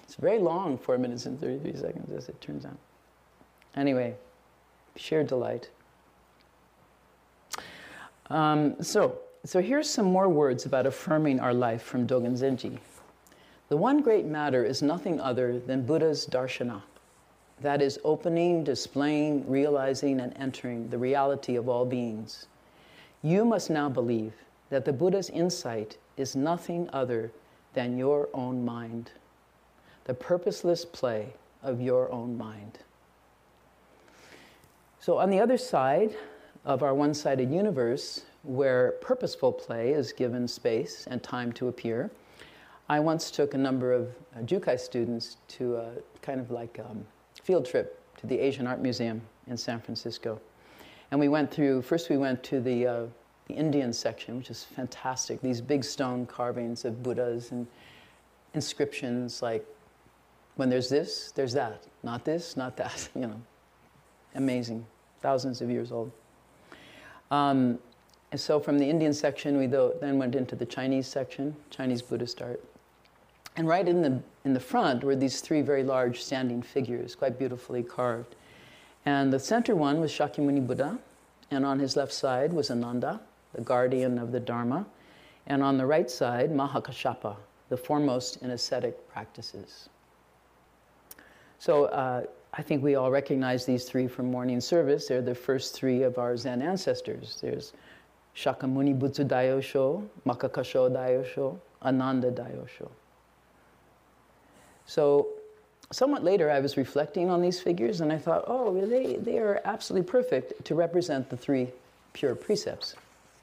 It's 0.03 0.15
very 0.15 0.39
long, 0.39 0.77
four 0.77 0.97
minutes 0.97 1.25
and 1.25 1.39
33 1.39 1.75
seconds, 1.75 2.11
as 2.11 2.29
it 2.29 2.39
turns 2.41 2.65
out. 2.65 2.77
Anyway, 3.75 4.15
sheer 4.99 5.23
delight. 5.23 5.69
Um, 8.29 8.81
so, 8.83 9.19
so 9.45 9.61
here's 9.61 9.89
some 9.89 10.05
more 10.05 10.29
words 10.29 10.65
about 10.65 10.85
affirming 10.85 11.39
our 11.39 11.53
life 11.53 11.81
from 11.81 12.05
Dogen 12.05 12.37
Zenji. 12.37 12.77
The 13.69 13.77
one 13.77 14.01
great 14.01 14.25
matter 14.25 14.63
is 14.63 14.81
nothing 14.81 15.19
other 15.19 15.59
than 15.59 15.85
Buddha's 15.85 16.27
darshana. 16.27 16.81
That 17.61 17.81
is 17.81 17.99
opening, 18.03 18.63
displaying, 18.63 19.49
realizing, 19.49 20.19
and 20.19 20.35
entering 20.37 20.89
the 20.89 20.97
reality 20.97 21.55
of 21.55 21.69
all 21.69 21.85
beings. 21.85 22.47
You 23.21 23.45
must 23.45 23.69
now 23.69 23.89
believe 23.89 24.33
that 24.69 24.85
the 24.85 24.93
Buddha's 24.93 25.29
insight 25.29 25.97
is 26.17 26.35
nothing 26.35 26.89
other 26.93 27.31
than 27.73 27.97
your 27.97 28.29
own 28.33 28.63
mind, 28.65 29.11
the 30.05 30.13
purposeless 30.13 30.85
play 30.85 31.33
of 31.61 31.81
your 31.81 32.11
own 32.11 32.37
mind. 32.37 32.79
So, 35.01 35.17
on 35.17 35.29
the 35.29 35.39
other 35.39 35.57
side 35.57 36.15
of 36.65 36.83
our 36.83 36.93
one 36.93 37.13
sided 37.13 37.49
universe, 37.49 38.23
where 38.43 38.93
purposeful 38.99 39.53
play 39.53 39.91
is 39.91 40.11
given 40.11 40.45
space 40.45 41.07
and 41.09 41.23
time 41.23 41.53
to 41.53 41.69
appear, 41.69 42.11
I 42.89 42.99
once 42.99 43.31
took 43.31 43.53
a 43.53 43.57
number 43.57 43.93
of 43.93 44.09
uh, 44.35 44.39
Jukai 44.41 44.77
students 44.77 45.37
to 45.49 45.77
a 45.77 45.91
kind 46.21 46.41
of 46.41 46.51
like 46.51 46.79
um, 46.79 47.05
field 47.41 47.65
trip 47.65 47.97
to 48.17 48.27
the 48.27 48.37
Asian 48.39 48.67
Art 48.67 48.81
Museum 48.81 49.21
in 49.47 49.55
San 49.55 49.79
Francisco. 49.79 50.41
And 51.11 51.19
we 51.19 51.29
went 51.29 51.49
through, 51.49 51.81
first 51.81 52.09
we 52.09 52.17
went 52.17 52.43
to 52.43 52.59
the, 52.59 52.85
uh, 52.85 53.05
the 53.47 53.53
Indian 53.53 53.93
section, 53.93 54.37
which 54.37 54.49
is 54.49 54.65
fantastic. 54.65 55.39
These 55.41 55.61
big 55.61 55.85
stone 55.85 56.25
carvings 56.25 56.83
of 56.83 57.01
Buddhas 57.01 57.51
and 57.51 57.67
inscriptions 58.53 59.41
like, 59.41 59.65
when 60.55 60.69
there's 60.69 60.89
this, 60.89 61.31
there's 61.31 61.53
that. 61.53 61.83
Not 62.03 62.25
this, 62.25 62.57
not 62.57 62.75
that, 62.77 63.07
you 63.15 63.27
know. 63.27 63.41
Amazing. 64.35 64.85
Thousands 65.21 65.61
of 65.61 65.69
years 65.69 65.91
old. 65.91 66.11
Um, 67.31 67.79
and 68.31 68.39
so 68.39 68.59
from 68.59 68.77
the 68.77 68.89
Indian 68.89 69.13
section, 69.13 69.57
we 69.57 69.65
then 69.65 70.17
went 70.17 70.35
into 70.35 70.55
the 70.55 70.65
Chinese 70.65 71.07
section, 71.07 71.55
Chinese 71.69 72.01
Buddhist 72.01 72.41
art. 72.41 72.63
And 73.55 73.67
right 73.67 73.87
in 73.87 74.01
the, 74.01 74.21
in 74.45 74.53
the 74.53 74.59
front 74.59 75.03
were 75.03 75.15
these 75.15 75.41
three 75.41 75.61
very 75.61 75.83
large 75.83 76.21
standing 76.21 76.61
figures, 76.61 77.15
quite 77.15 77.37
beautifully 77.39 77.83
carved. 77.83 78.35
And 79.05 79.33
the 79.33 79.39
center 79.39 79.75
one 79.75 79.99
was 79.99 80.11
Shakyamuni 80.11 80.65
Buddha, 80.65 80.99
and 81.51 81.65
on 81.65 81.79
his 81.79 81.95
left 81.95 82.13
side 82.13 82.53
was 82.53 82.69
Ananda, 82.69 83.19
the 83.53 83.61
guardian 83.61 84.19
of 84.19 84.31
the 84.31 84.39
Dharma, 84.39 84.85
and 85.47 85.63
on 85.63 85.77
the 85.77 85.85
right 85.85 86.09
side, 86.09 86.51
Mahakashapa, 86.51 87.35
the 87.69 87.77
foremost 87.77 88.37
in 88.43 88.51
ascetic 88.51 89.09
practices. 89.09 89.89
So 91.57 91.85
uh, 91.85 92.23
I 92.59 92.61
think 92.61 92.83
we 92.83 92.95
all 92.95 93.09
recognize 93.09 93.65
these 93.65 93.85
three 93.85 94.09
from 94.09 94.29
morning 94.29 94.59
service. 94.59 95.07
They're 95.07 95.21
the 95.21 95.33
first 95.33 95.73
three 95.73 96.03
of 96.03 96.17
our 96.17 96.35
Zen 96.35 96.61
ancestors. 96.61 97.39
There's 97.41 97.71
Shakyamuni 98.35 98.99
Butsu 98.99 99.25
Daiosho, 99.25 100.05
Mahakasho 100.27 100.91
Daiosho, 100.91 101.57
Ananda 101.81 102.31
Daiosho. 102.31 102.89
So, 104.85 105.29
somewhat 105.93 106.25
later, 106.25 106.51
I 106.51 106.59
was 106.59 106.75
reflecting 106.75 107.29
on 107.29 107.41
these 107.41 107.61
figures 107.61 108.01
and 108.01 108.11
I 108.11 108.17
thought, 108.17 108.43
oh, 108.45 108.85
they, 108.85 109.15
they 109.15 109.37
are 109.37 109.61
absolutely 109.63 110.11
perfect 110.11 110.65
to 110.65 110.75
represent 110.75 111.29
the 111.29 111.37
three 111.37 111.69
pure 112.11 112.35
precepts. 112.35 112.93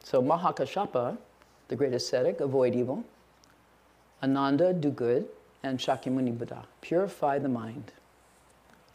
So, 0.04 0.20
Mahakashapa, 0.20 1.16
the 1.68 1.76
great 1.76 1.94
ascetic, 1.94 2.40
avoid 2.40 2.75
evil, 2.75 3.02
Ananda, 4.23 4.75
do 4.75 4.90
good, 4.90 5.26
and 5.62 5.78
Shakyamuni 5.78 6.37
Buddha, 6.37 6.66
purify 6.82 7.38
the 7.38 7.49
mind. 7.49 7.92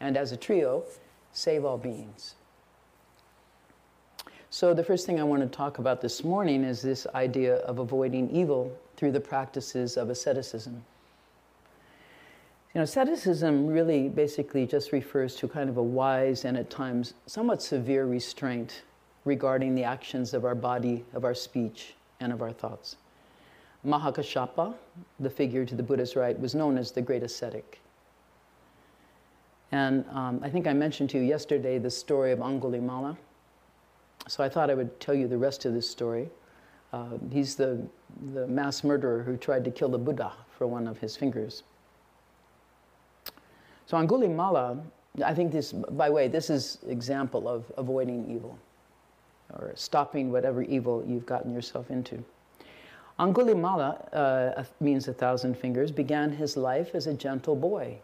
And 0.02 0.16
as 0.16 0.32
a 0.32 0.36
trio, 0.36 0.82
save 1.32 1.64
all 1.64 1.78
beings. 1.78 2.34
So, 4.50 4.74
the 4.74 4.82
first 4.82 5.06
thing 5.06 5.20
I 5.20 5.22
want 5.22 5.42
to 5.42 5.48
talk 5.48 5.78
about 5.78 6.02
this 6.02 6.24
morning 6.24 6.64
is 6.64 6.82
this 6.82 7.06
idea 7.14 7.58
of 7.58 7.78
avoiding 7.78 8.28
evil 8.30 8.76
through 8.96 9.12
the 9.12 9.20
practices 9.20 9.96
of 9.96 10.10
asceticism. 10.10 10.84
You 12.74 12.80
know, 12.80 12.82
asceticism 12.82 13.68
really 13.68 14.08
basically 14.08 14.66
just 14.66 14.90
refers 14.90 15.36
to 15.36 15.46
kind 15.46 15.70
of 15.70 15.76
a 15.76 15.82
wise 15.82 16.44
and 16.44 16.56
at 16.56 16.68
times 16.68 17.14
somewhat 17.26 17.62
severe 17.62 18.04
restraint 18.04 18.82
regarding 19.24 19.76
the 19.76 19.84
actions 19.84 20.34
of 20.34 20.44
our 20.44 20.56
body, 20.56 21.04
of 21.14 21.24
our 21.24 21.34
speech, 21.34 21.94
and 22.18 22.32
of 22.32 22.42
our 22.42 22.52
thoughts. 22.52 22.96
Mahakashapa, 23.86 24.74
the 25.20 25.30
figure 25.30 25.64
to 25.64 25.76
the 25.76 25.82
Buddha's 25.82 26.16
right, 26.16 26.38
was 26.38 26.56
known 26.56 26.76
as 26.76 26.90
the 26.90 27.02
great 27.02 27.22
ascetic. 27.22 27.81
And 29.72 30.04
um, 30.10 30.40
I 30.42 30.50
think 30.50 30.66
I 30.66 30.74
mentioned 30.74 31.10
to 31.10 31.18
you 31.18 31.24
yesterday 31.24 31.78
the 31.78 31.90
story 31.90 32.30
of 32.30 32.40
Angulimala. 32.40 33.16
So 34.28 34.44
I 34.44 34.48
thought 34.48 34.70
I 34.70 34.74
would 34.74 35.00
tell 35.00 35.14
you 35.14 35.26
the 35.26 35.38
rest 35.38 35.64
of 35.64 35.72
this 35.72 35.88
story. 35.88 36.28
Uh, 36.92 37.16
he's 37.30 37.56
the, 37.56 37.80
the 38.34 38.46
mass 38.46 38.84
murderer 38.84 39.22
who 39.22 39.36
tried 39.36 39.64
to 39.64 39.70
kill 39.70 39.88
the 39.88 39.98
Buddha 39.98 40.32
for 40.56 40.66
one 40.66 40.86
of 40.86 40.98
his 40.98 41.16
fingers. 41.16 41.62
So 43.86 43.96
Angulimala, 43.96 44.82
I 45.24 45.34
think 45.34 45.52
this, 45.52 45.72
by 45.72 46.08
the 46.08 46.14
way, 46.14 46.28
this 46.28 46.50
is 46.50 46.78
example 46.86 47.48
of 47.48 47.64
avoiding 47.78 48.30
evil 48.30 48.58
or 49.54 49.72
stopping 49.74 50.30
whatever 50.30 50.62
evil 50.62 51.02
you've 51.06 51.26
gotten 51.26 51.52
yourself 51.52 51.90
into. 51.90 52.22
Angulimala 53.18 54.08
uh, 54.14 54.64
means 54.80 55.08
a 55.08 55.12
thousand 55.12 55.56
fingers, 55.56 55.90
began 55.90 56.30
his 56.30 56.56
life 56.56 56.94
as 56.94 57.06
a 57.06 57.14
gentle 57.14 57.56
boy. 57.56 57.98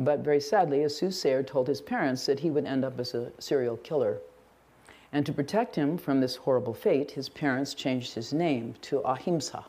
But 0.00 0.20
very 0.20 0.40
sadly, 0.40 0.82
a 0.82 0.88
soothsayer 0.88 1.42
told 1.42 1.68
his 1.68 1.82
parents 1.82 2.24
that 2.24 2.40
he 2.40 2.50
would 2.50 2.64
end 2.64 2.86
up 2.86 2.98
as 2.98 3.12
a 3.12 3.30
serial 3.38 3.76
killer. 3.76 4.18
And 5.12 5.26
to 5.26 5.32
protect 5.32 5.76
him 5.76 5.98
from 5.98 6.20
this 6.20 6.36
horrible 6.36 6.72
fate, 6.72 7.10
his 7.10 7.28
parents 7.28 7.74
changed 7.74 8.14
his 8.14 8.32
name 8.32 8.76
to 8.82 9.00
Ahimsa, 9.00 9.66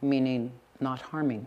meaning 0.00 0.50
not 0.80 1.02
harming. 1.02 1.46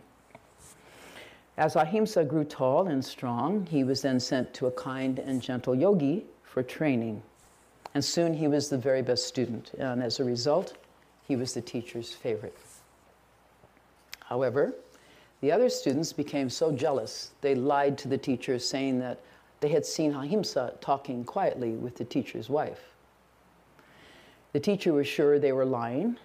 As 1.58 1.76
Ahimsa 1.76 2.24
grew 2.24 2.44
tall 2.44 2.88
and 2.88 3.04
strong, 3.04 3.66
he 3.66 3.84
was 3.84 4.04
then 4.04 4.20
sent 4.20 4.54
to 4.54 4.68
a 4.68 4.72
kind 4.72 5.18
and 5.18 5.42
gentle 5.42 5.74
yogi 5.74 6.26
for 6.44 6.62
training. 6.62 7.24
And 7.96 8.06
soon 8.06 8.36
he 8.36 8.48
was 8.48 8.70
the 8.70 8.78
very 8.78 9.02
best 9.02 9.26
student, 9.26 9.74
and 9.80 10.04
as 10.04 10.20
a 10.20 10.24
result, 10.24 10.78
he 11.28 11.36
was 11.36 11.56
the 11.56 11.62
teacher's 11.62 12.14
favorite. 12.14 12.56
However, 14.26 14.76
the 15.42 15.52
other 15.52 15.70
students 15.70 16.12
became 16.12 16.50
so 16.50 16.72
jealous, 16.72 17.32
they 17.42 17.56
lied 17.56 17.98
to 18.00 18.08
the 18.08 18.18
teacher, 18.18 18.60
saying 18.60 19.00
that 19.00 19.20
they 19.62 19.70
had 19.70 19.86
seen 19.86 20.14
Ahimsa 20.14 20.76
talking 20.82 21.24
quietly 21.24 21.72
with 21.72 21.96
the 21.96 22.06
teacher's 22.06 22.50
wife. 22.50 22.94
The 24.54 24.60
teacher 24.60 24.94
was 24.94 25.08
sure 25.08 25.38
they 25.38 25.52
were 25.52 25.66
lying, 25.66 26.18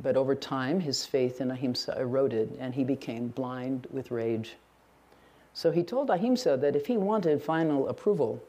but 0.00 0.16
over 0.16 0.34
time 0.34 0.80
his 0.80 1.06
faith 1.06 1.40
in 1.40 1.50
Ahimsa 1.50 1.98
eroded 1.98 2.56
and 2.58 2.74
he 2.74 2.84
became 2.84 3.28
blind 3.28 3.86
with 3.90 4.10
rage. 4.10 4.56
So 5.52 5.70
he 5.70 5.84
told 5.84 6.10
Ahimsa 6.10 6.56
that 6.56 6.74
if 6.74 6.86
he 6.86 6.96
wanted 6.96 7.40
final 7.42 7.88
approval 7.88 8.42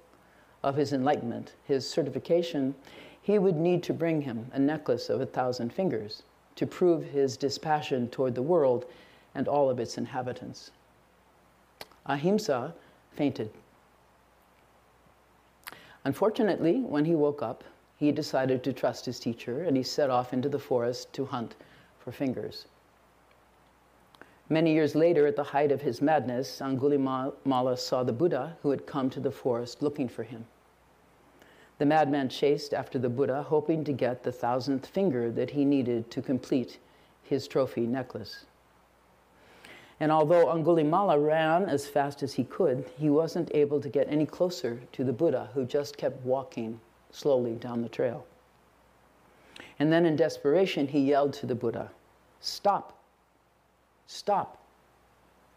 of 0.64 0.76
his 0.76 0.92
enlightenment, 0.92 1.54
his 1.64 1.88
certification, 1.88 2.74
he 3.22 3.38
would 3.38 3.56
need 3.56 3.84
to 3.84 3.94
bring 3.94 4.22
him 4.22 4.48
a 4.54 4.60
necklace 4.60 5.10
of 5.10 5.22
a 5.22 5.26
thousand 5.26 5.72
fingers 5.72 6.24
to 6.56 6.66
prove 6.66 7.04
his 7.04 7.38
dispassion 7.38 8.10
toward 8.10 8.34
the 8.34 8.42
world 8.42 8.86
and 9.36 9.48
all 9.48 9.70
of 9.70 9.80
its 9.80 9.98
inhabitants. 9.98 10.72
Ahimsa 12.06 12.74
fainted. 13.12 13.52
Unfortunately, 16.06 16.80
when 16.80 17.06
he 17.06 17.16
woke 17.16 17.42
up, 17.42 17.64
he 17.98 18.12
decided 18.12 18.64
to 18.64 18.74
trust 18.74 19.06
his 19.06 19.20
teacher 19.20 19.64
and 19.64 19.76
he 19.76 19.84
set 19.84 20.10
off 20.10 20.34
into 20.34 20.50
the 20.50 20.60
forest 20.60 21.12
to 21.14 21.26
hunt 21.26 21.56
for 22.00 22.12
fingers. 22.12 22.66
Many 24.48 24.74
years 24.74 24.94
later, 24.94 25.26
at 25.26 25.36
the 25.36 25.44
height 25.44 25.72
of 25.72 25.82
his 25.82 26.02
madness, 26.02 26.62
Angulimala 26.62 27.78
saw 27.80 28.04
the 28.04 28.14
Buddha 28.14 28.58
who 28.62 28.70
had 28.70 28.86
come 28.86 29.10
to 29.10 29.20
the 29.20 29.32
forest 29.32 29.82
looking 29.82 30.08
for 30.08 30.24
him. 30.24 30.46
The 31.80 31.86
madman 31.86 32.30
chased 32.30 32.74
after 32.74 33.00
the 33.00 33.10
Buddha, 33.10 33.42
hoping 33.42 33.84
to 33.84 33.92
get 33.92 34.24
the 34.24 34.32
thousandth 34.32 34.86
finger 34.86 35.32
that 35.32 35.50
he 35.50 35.66
needed 35.66 36.12
to 36.12 36.22
complete 36.22 36.78
his 37.24 37.48
trophy 37.48 37.88
necklace. 37.88 38.46
And 40.00 40.12
although 40.12 40.48
Angulimala 40.48 41.26
ran 41.26 41.66
as 41.66 41.88
fast 41.88 42.22
as 42.22 42.34
he 42.34 42.44
could, 42.44 42.90
he 42.98 43.10
wasn't 43.10 43.50
able 43.54 43.80
to 43.80 43.90
get 43.90 44.08
any 44.10 44.26
closer 44.26 44.82
to 44.92 45.04
the 45.04 45.14
Buddha, 45.14 45.50
who 45.54 45.66
just 45.66 45.98
kept 45.98 46.24
walking 46.26 46.80
slowly 47.12 47.54
down 47.54 47.82
the 47.82 47.90
trail. 47.90 48.26
And 49.80 49.92
then, 49.92 50.06
in 50.06 50.16
desperation, 50.16 50.88
he 50.88 51.00
yelled 51.00 51.34
to 51.34 51.46
the 51.46 51.56
Buddha, 51.56 51.92
Stop! 52.42 52.98
Stop. 54.08 54.62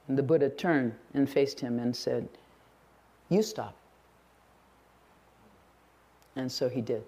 And 0.07 0.16
the 0.16 0.23
Buddha 0.23 0.49
turned 0.49 0.95
and 1.14 1.28
faced 1.28 1.61
him 1.61 1.78
and 1.78 1.95
said, 1.95 2.28
You 3.28 3.42
stop. 3.42 3.76
And 6.35 6.50
so 6.50 6.68
he 6.68 6.80
did. 6.80 7.04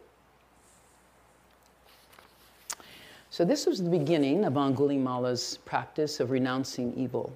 So, 3.33 3.45
this 3.45 3.65
was 3.65 3.81
the 3.81 3.89
beginning 3.89 4.45
of 4.45 4.57
Angulimala's 4.57 5.61
practice 5.65 6.19
of 6.19 6.33
renouncing 6.33 6.93
evil. 6.97 7.33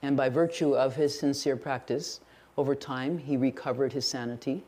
And 0.00 0.16
by 0.16 0.30
virtue 0.30 0.74
of 0.74 0.96
his 0.96 1.18
sincere 1.18 1.58
practice, 1.58 2.20
over 2.56 2.74
time 2.74 3.18
he 3.18 3.36
recovered 3.36 3.92
his 3.92 4.08
sanity 4.08 4.64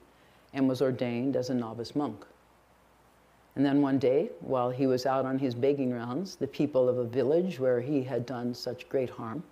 and 0.52 0.68
was 0.68 0.82
ordained 0.82 1.36
as 1.36 1.48
a 1.48 1.54
novice 1.54 1.96
monk. 1.96 2.26
And 3.56 3.64
then 3.64 3.80
one 3.80 3.98
day, 3.98 4.28
while 4.40 4.68
he 4.68 4.86
was 4.86 5.06
out 5.06 5.24
on 5.24 5.38
his 5.38 5.54
begging 5.54 5.90
rounds, 5.90 6.36
the 6.36 6.46
people 6.46 6.86
of 6.86 6.98
a 6.98 7.04
village 7.04 7.58
where 7.58 7.80
he 7.80 8.02
had 8.02 8.26
done 8.26 8.52
such 8.54 8.90
great 8.90 9.08
harm 9.08 9.42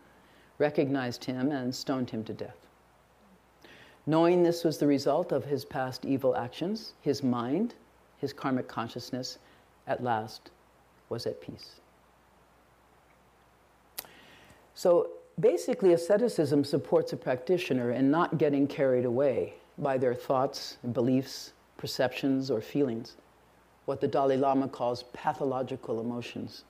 recognized 0.59 1.25
him 1.25 1.51
and 1.51 1.75
stoned 1.75 2.11
him 2.11 2.25
to 2.25 2.35
death. 2.35 2.67
Knowing 4.07 4.43
this 4.43 4.65
was 4.65 4.77
the 4.77 4.87
result 4.87 5.33
of 5.33 5.47
his 5.47 5.65
past 5.65 6.05
evil 6.05 6.37
actions, 6.37 6.93
his 7.01 7.23
mind, 7.23 7.75
his 8.19 8.35
karmic 8.35 8.69
consciousness, 8.69 9.39
at 9.87 10.03
last 10.03 10.51
was 11.11 11.27
at 11.27 11.41
peace. 11.43 11.81
So 14.75 15.11
basically, 15.39 15.93
asceticism 15.93 16.65
supports 16.65 17.13
a 17.13 17.17
practitioner 17.17 17.91
in 17.91 18.11
not 18.11 18.39
getting 18.39 18.67
carried 18.67 19.05
away 19.05 19.55
by 19.77 19.99
their 19.99 20.15
thoughts, 20.15 20.79
beliefs, 20.93 21.53
perceptions, 21.77 22.51
or 22.51 22.63
feelings, 22.63 23.17
what 23.85 24.01
the 24.01 24.09
Dalai 24.09 24.39
Lama 24.39 24.69
calls 24.69 25.03
pathological 25.13 26.01
emotions. 26.01 26.65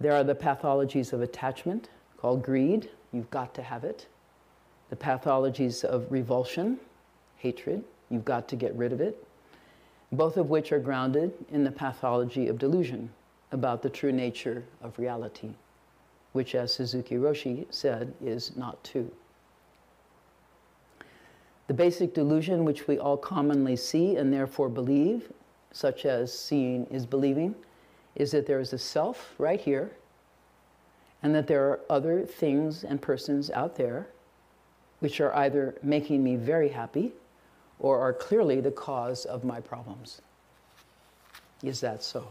There 0.00 0.12
are 0.12 0.24
the 0.24 0.34
pathologies 0.34 1.12
of 1.12 1.20
attachment, 1.20 1.90
called 2.16 2.42
greed, 2.42 2.88
you've 3.12 3.30
got 3.30 3.54
to 3.54 3.62
have 3.62 3.84
it. 3.84 4.06
The 4.90 4.96
pathologies 4.96 5.84
of 5.84 6.10
revulsion, 6.10 6.78
hatred, 7.36 7.84
you've 8.10 8.24
got 8.24 8.48
to 8.48 8.56
get 8.56 8.74
rid 8.74 8.92
of 8.92 9.00
it 9.00 9.26
both 10.12 10.36
of 10.36 10.50
which 10.50 10.72
are 10.72 10.78
grounded 10.78 11.32
in 11.50 11.64
the 11.64 11.70
pathology 11.70 12.46
of 12.46 12.58
delusion 12.58 13.10
about 13.50 13.82
the 13.82 13.88
true 13.88 14.12
nature 14.12 14.62
of 14.82 14.98
reality, 14.98 15.50
which, 16.32 16.54
as 16.54 16.74
Suzuki 16.74 17.16
Roshi 17.16 17.66
said, 17.70 18.12
is 18.22 18.54
not 18.56 18.84
true. 18.84 19.10
The 21.66 21.74
basic 21.74 22.12
delusion 22.12 22.64
which 22.64 22.86
we 22.86 22.98
all 22.98 23.16
commonly 23.16 23.76
see 23.76 24.16
and 24.16 24.32
therefore 24.32 24.68
believe, 24.68 25.32
such 25.72 26.04
as 26.04 26.36
seeing 26.36 26.84
is 26.86 27.06
believing, 27.06 27.54
is 28.14 28.32
that 28.32 28.46
there 28.46 28.60
is 28.60 28.74
a 28.74 28.78
self 28.78 29.34
right 29.38 29.60
here 29.60 29.92
and 31.22 31.34
that 31.34 31.46
there 31.46 31.64
are 31.64 31.80
other 31.88 32.26
things 32.26 32.84
and 32.84 33.00
persons 33.00 33.50
out 33.50 33.76
there 33.76 34.08
which 34.98 35.20
are 35.20 35.34
either 35.36 35.76
making 35.82 36.22
me 36.22 36.36
very 36.36 36.68
happy 36.68 37.12
or 37.78 37.98
are 37.98 38.12
clearly 38.12 38.60
the 38.60 38.70
cause 38.70 39.24
of 39.24 39.44
my 39.44 39.60
problems. 39.60 40.20
Is 41.62 41.80
that 41.80 42.02
so? 42.02 42.28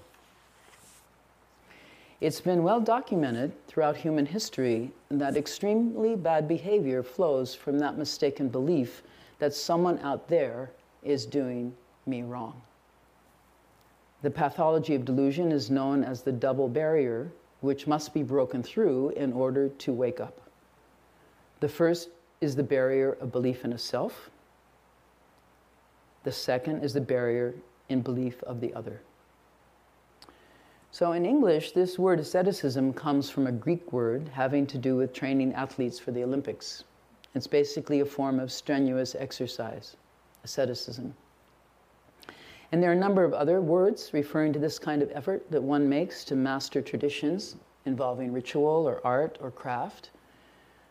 It's 2.21 2.41
been 2.41 2.61
well 2.61 2.79
documented 2.79 3.51
throughout 3.67 3.97
human 3.97 4.27
history 4.27 4.91
that 5.09 5.35
extremely 5.35 6.15
bad 6.15 6.47
behavior 6.47 7.01
flows 7.01 7.55
from 7.55 7.79
that 7.79 7.97
mistaken 7.97 8.47
belief 8.47 9.01
that 9.39 9.55
someone 9.55 9.97
out 9.99 10.27
there 10.27 10.69
is 11.01 11.25
doing 11.25 11.75
me 12.05 12.21
wrong. 12.21 12.61
The 14.21 14.29
pathology 14.29 14.93
of 14.93 15.03
delusion 15.03 15.51
is 15.51 15.71
known 15.71 16.03
as 16.03 16.21
the 16.21 16.31
double 16.31 16.69
barrier, 16.69 17.31
which 17.61 17.87
must 17.87 18.13
be 18.13 18.21
broken 18.21 18.61
through 18.61 19.09
in 19.11 19.33
order 19.33 19.69
to 19.69 19.91
wake 19.91 20.19
up. 20.19 20.41
The 21.59 21.69
first 21.69 22.09
is 22.39 22.55
the 22.55 22.63
barrier 22.63 23.13
of 23.13 23.31
belief 23.31 23.65
in 23.65 23.73
a 23.73 23.79
self, 23.79 24.29
the 26.23 26.31
second 26.31 26.83
is 26.83 26.93
the 26.93 27.01
barrier 27.01 27.53
in 27.89 28.01
belief 28.01 28.41
of 28.43 28.61
the 28.61 28.73
other. 28.73 29.01
So 30.91 31.13
in 31.13 31.25
English, 31.25 31.71
this 31.71 31.97
word 31.97 32.19
asceticism 32.19 32.93
comes 32.93 33.29
from 33.29 33.47
a 33.47 33.51
Greek 33.51 33.93
word 33.93 34.29
having 34.33 34.67
to 34.67 34.77
do 34.77 34.97
with 34.97 35.13
training 35.13 35.53
athletes 35.53 35.97
for 35.97 36.11
the 36.11 36.23
Olympics. 36.23 36.83
It's 37.33 37.47
basically 37.47 38.01
a 38.01 38.05
form 38.05 38.39
of 38.39 38.51
strenuous 38.51 39.15
exercise, 39.15 39.95
asceticism. 40.43 41.13
And 42.71 42.83
there 42.83 42.89
are 42.89 42.93
a 42.93 43.07
number 43.07 43.23
of 43.23 43.33
other 43.33 43.61
words 43.61 44.11
referring 44.13 44.53
to 44.53 44.59
this 44.59 44.79
kind 44.79 45.01
of 45.01 45.11
effort 45.13 45.49
that 45.49 45.63
one 45.63 45.87
makes 45.87 46.23
to 46.25 46.35
master 46.35 46.81
traditions 46.81 47.55
involving 47.85 48.31
ritual 48.31 48.87
or 48.87 48.99
art 49.05 49.37
or 49.41 49.49
craft. 49.49 50.11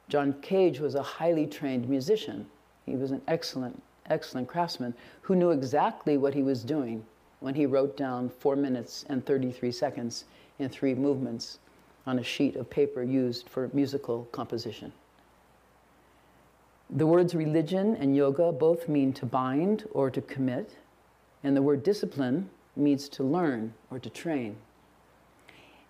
John 0.09 0.35
Cage 0.41 0.81
was 0.81 0.95
a 0.95 1.03
highly 1.03 1.47
trained 1.47 1.89
musician. 1.89 2.47
He 2.87 2.97
was 2.97 3.11
an 3.11 3.23
excellent 3.29 3.83
excellent 4.11 4.49
craftsman 4.49 4.95
who 5.23 5.35
knew 5.35 5.51
exactly 5.51 6.19
what 6.19 6.35
he 6.35 6.43
was 6.43 6.63
doing 6.63 7.05
when 7.41 7.55
he 7.55 7.65
wrote 7.65 7.97
down 7.97 8.29
four 8.29 8.57
minutes 8.57 9.05
and 9.09 9.25
33 9.25 9.73
seconds 9.73 10.25
in 10.59 10.69
three 10.69 10.95
movements 10.95 11.59
on 12.07 12.19
a 12.19 12.23
sheet 12.23 12.57
of 12.57 12.69
paper 12.69 13.03
used 13.03 13.49
for 13.49 13.71
musical 13.73 14.27
composition. 14.33 14.93
The 16.91 17.07
words 17.07 17.35
religion 17.35 17.97
and 17.97 18.17
yoga 18.17 18.51
both 18.51 18.89
mean 18.89 19.13
to 19.15 19.27
bind 19.27 19.85
or 19.93 20.11
to 20.11 20.21
commit, 20.21 20.77
and 21.45 21.57
the 21.57 21.63
word 21.63 21.83
discipline 21.83 22.51
means 22.77 23.09
to 23.11 23.23
learn 23.23 23.73
or 23.91 23.99
to 24.01 24.11
train. 24.11 24.57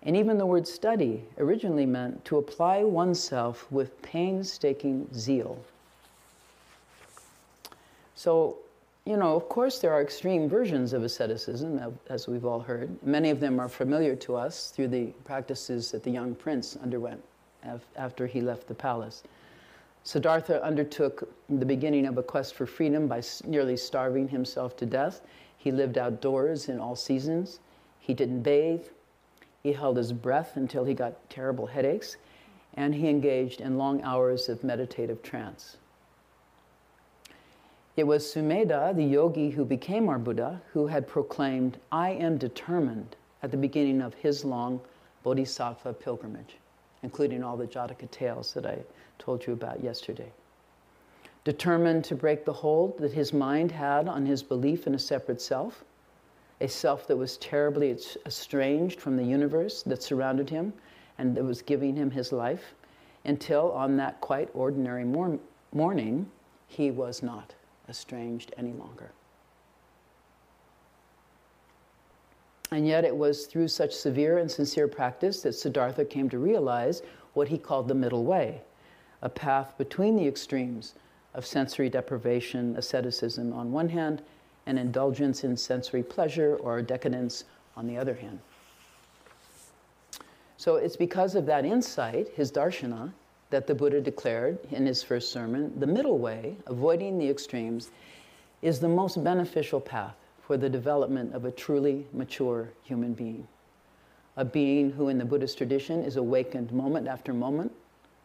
And 0.03 0.15
even 0.15 0.37
the 0.37 0.45
word 0.45 0.67
study 0.67 1.25
originally 1.37 1.85
meant 1.85 2.23
to 2.25 2.37
apply 2.37 2.83
oneself 2.83 3.71
with 3.71 4.01
painstaking 4.01 5.07
zeal. 5.13 5.59
So, 8.21 8.59
you 9.07 9.17
know, 9.17 9.35
of 9.35 9.49
course, 9.49 9.79
there 9.79 9.91
are 9.91 9.99
extreme 9.99 10.47
versions 10.47 10.93
of 10.93 11.01
asceticism, 11.01 11.81
as 12.07 12.27
we've 12.27 12.45
all 12.45 12.59
heard. 12.59 13.01
Many 13.01 13.31
of 13.31 13.39
them 13.39 13.59
are 13.59 13.67
familiar 13.67 14.15
to 14.17 14.35
us 14.35 14.69
through 14.69 14.89
the 14.89 15.07
practices 15.25 15.89
that 15.89 16.03
the 16.03 16.11
young 16.11 16.35
prince 16.35 16.77
underwent 16.83 17.19
after 17.95 18.27
he 18.27 18.39
left 18.39 18.67
the 18.67 18.75
palace. 18.75 19.23
Siddhartha 20.03 20.63
undertook 20.63 21.33
the 21.49 21.65
beginning 21.65 22.05
of 22.05 22.19
a 22.19 22.21
quest 22.21 22.53
for 22.53 22.67
freedom 22.67 23.07
by 23.07 23.23
nearly 23.43 23.75
starving 23.75 24.27
himself 24.27 24.77
to 24.77 24.85
death. 24.85 25.21
He 25.57 25.71
lived 25.71 25.97
outdoors 25.97 26.69
in 26.69 26.79
all 26.79 26.95
seasons. 26.95 27.59
He 27.97 28.13
didn't 28.13 28.43
bathe. 28.43 28.85
He 29.63 29.73
held 29.73 29.97
his 29.97 30.13
breath 30.13 30.57
until 30.57 30.85
he 30.85 30.93
got 30.93 31.27
terrible 31.31 31.65
headaches. 31.65 32.17
And 32.75 32.93
he 32.93 33.09
engaged 33.09 33.61
in 33.61 33.79
long 33.79 34.03
hours 34.03 34.47
of 34.47 34.63
meditative 34.63 35.23
trance. 35.23 35.77
It 37.97 38.07
was 38.07 38.25
Sumedha, 38.25 38.93
the 38.95 39.03
yogi 39.03 39.49
who 39.49 39.65
became 39.65 40.07
our 40.07 40.17
Buddha, 40.17 40.61
who 40.71 40.87
had 40.87 41.09
proclaimed, 41.09 41.77
I 41.91 42.11
am 42.11 42.37
determined 42.37 43.17
at 43.43 43.51
the 43.51 43.57
beginning 43.57 44.01
of 44.01 44.13
his 44.13 44.45
long 44.45 44.79
bodhisattva 45.23 45.93
pilgrimage, 45.95 46.55
including 47.03 47.43
all 47.43 47.57
the 47.57 47.67
Jataka 47.67 48.09
tales 48.09 48.53
that 48.53 48.65
I 48.65 48.79
told 49.19 49.45
you 49.45 49.51
about 49.51 49.83
yesterday. 49.83 50.31
Determined 51.43 52.05
to 52.05 52.15
break 52.15 52.45
the 52.45 52.53
hold 52.53 52.97
that 52.99 53.11
his 53.11 53.33
mind 53.33 53.73
had 53.73 54.07
on 54.07 54.25
his 54.25 54.41
belief 54.41 54.87
in 54.87 54.95
a 54.95 54.99
separate 54.99 55.41
self, 55.41 55.83
a 56.61 56.69
self 56.69 57.07
that 57.07 57.17
was 57.17 57.35
terribly 57.37 57.97
estranged 58.25 59.01
from 59.01 59.17
the 59.17 59.25
universe 59.25 59.83
that 59.83 60.01
surrounded 60.01 60.49
him 60.49 60.71
and 61.17 61.35
that 61.35 61.43
was 61.43 61.61
giving 61.61 61.97
him 61.97 62.11
his 62.11 62.31
life, 62.31 62.73
until 63.25 63.69
on 63.73 63.97
that 63.97 64.21
quite 64.21 64.49
ordinary 64.53 65.03
mor- 65.03 65.39
morning, 65.73 66.31
he 66.67 66.89
was 66.89 67.21
not 67.21 67.53
estranged 67.91 68.51
any 68.57 68.71
longer. 68.71 69.11
And 72.71 72.87
yet, 72.87 73.03
it 73.03 73.15
was 73.15 73.45
through 73.45 73.67
such 73.67 73.93
severe 73.93 74.37
and 74.37 74.49
sincere 74.49 74.87
practice 74.87 75.41
that 75.43 75.53
Siddhartha 75.53 76.05
came 76.05 76.29
to 76.29 76.39
realize 76.39 77.03
what 77.33 77.49
he 77.49 77.57
called 77.57 77.87
the 77.87 77.93
middle 77.93 78.23
way 78.23 78.61
a 79.21 79.29
path 79.29 79.77
between 79.77 80.15
the 80.15 80.27
extremes 80.27 80.95
of 81.35 81.45
sensory 81.45 81.89
deprivation, 81.89 82.75
asceticism 82.75 83.53
on 83.53 83.71
one 83.71 83.89
hand, 83.89 84.23
and 84.65 84.79
indulgence 84.79 85.43
in 85.43 85.55
sensory 85.55 86.01
pleasure 86.01 86.55
or 86.55 86.81
decadence 86.81 87.43
on 87.77 87.85
the 87.85 87.97
other 87.97 88.15
hand. 88.15 88.39
So 90.57 90.77
it's 90.77 90.95
because 90.95 91.35
of 91.35 91.45
that 91.45 91.65
insight, 91.65 92.29
his 92.29 92.51
darshana, 92.51 93.11
that 93.51 93.67
the 93.67 93.75
Buddha 93.75 94.01
declared 94.01 94.57
in 94.71 94.85
his 94.85 95.03
first 95.03 95.31
sermon 95.31 95.77
the 95.77 95.85
middle 95.85 96.17
way, 96.17 96.55
avoiding 96.67 97.19
the 97.19 97.29
extremes, 97.29 97.91
is 98.61 98.79
the 98.79 98.87
most 98.87 99.23
beneficial 99.23 99.81
path 99.81 100.15
for 100.41 100.57
the 100.57 100.69
development 100.69 101.35
of 101.35 101.45
a 101.45 101.51
truly 101.51 102.07
mature 102.13 102.69
human 102.83 103.13
being. 103.13 103.47
A 104.37 104.45
being 104.45 104.91
who, 104.91 105.09
in 105.09 105.17
the 105.17 105.25
Buddhist 105.25 105.57
tradition, 105.57 106.01
is 106.03 106.15
awakened 106.15 106.71
moment 106.71 107.07
after 107.07 107.33
moment, 107.33 107.73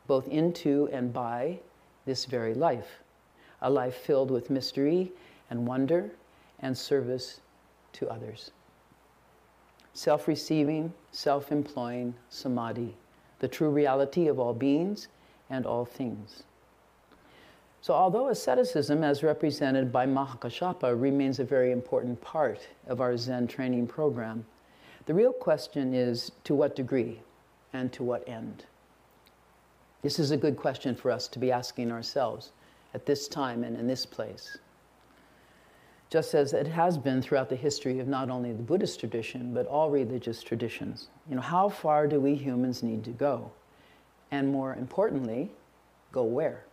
both 0.06 0.28
into 0.28 0.88
and 0.92 1.12
by 1.12 1.58
this 2.04 2.24
very 2.24 2.54
life. 2.54 3.02
A 3.62 3.68
life 3.68 3.96
filled 3.96 4.30
with 4.30 4.48
mystery 4.48 5.10
and 5.50 5.66
wonder 5.66 6.10
and 6.60 6.78
service 6.78 7.40
to 7.94 8.08
others. 8.08 8.52
Self 9.92 10.28
receiving, 10.28 10.92
self 11.10 11.50
employing 11.50 12.14
samadhi, 12.30 12.94
the 13.40 13.48
true 13.48 13.70
reality 13.70 14.28
of 14.28 14.38
all 14.38 14.54
beings 14.54 15.08
and 15.50 15.66
all 15.66 15.85
things. 15.85 16.42
So, 17.80 17.94
although 17.94 18.28
asceticism, 18.28 19.04
as 19.04 19.22
represented 19.22 19.92
by 19.92 20.06
Mahakashapa, 20.06 21.00
remains 21.00 21.38
a 21.38 21.44
very 21.44 21.70
important 21.70 22.20
part 22.20 22.66
of 22.88 23.00
our 23.00 23.16
Zen 23.16 23.46
training 23.46 23.87
program, 23.87 24.44
the 25.06 25.14
real 25.14 25.32
question 25.32 25.94
is 25.94 26.32
to 26.44 26.54
what 26.54 26.74
degree 26.74 27.20
and 27.72 27.92
to 27.92 28.02
what 28.02 28.28
end? 28.28 28.64
This 30.02 30.18
is 30.18 30.32
a 30.32 30.37
good 30.37 30.56
question 30.56 30.96
for 30.96 31.11
us 31.11 31.28
to 31.28 31.38
be 31.38 31.52
asking 31.52 31.92
ourselves 31.92 32.52
at 32.92 33.06
this 33.06 33.28
time 33.28 33.62
and 33.62 33.76
in 33.76 33.87
this 33.87 34.04
place. 34.04 34.59
Just 36.11 36.35
as 36.35 36.52
it 36.52 36.66
has 36.66 36.96
been 36.98 37.20
throughout 37.20 37.48
the 37.48 37.56
history 37.56 37.98
of 37.98 38.09
not 38.09 38.30
only 38.30 38.52
the 38.52 38.62
Buddhist 38.62 39.00
tradition, 39.00 39.52
but 39.52 39.66
all 39.66 39.90
religious 39.90 40.42
traditions. 40.42 41.09
You 41.28 41.37
know, 41.37 41.42
how 41.42 41.68
far 41.68 42.06
do 42.06 42.20
we 42.20 42.35
humans 42.35 42.82
need 42.82 43.04
to 43.04 43.11
go? 43.11 43.50
And 44.30 44.48
more 44.48 44.74
importantly, 44.74 45.50
go 46.12 46.24
where? 46.24 46.64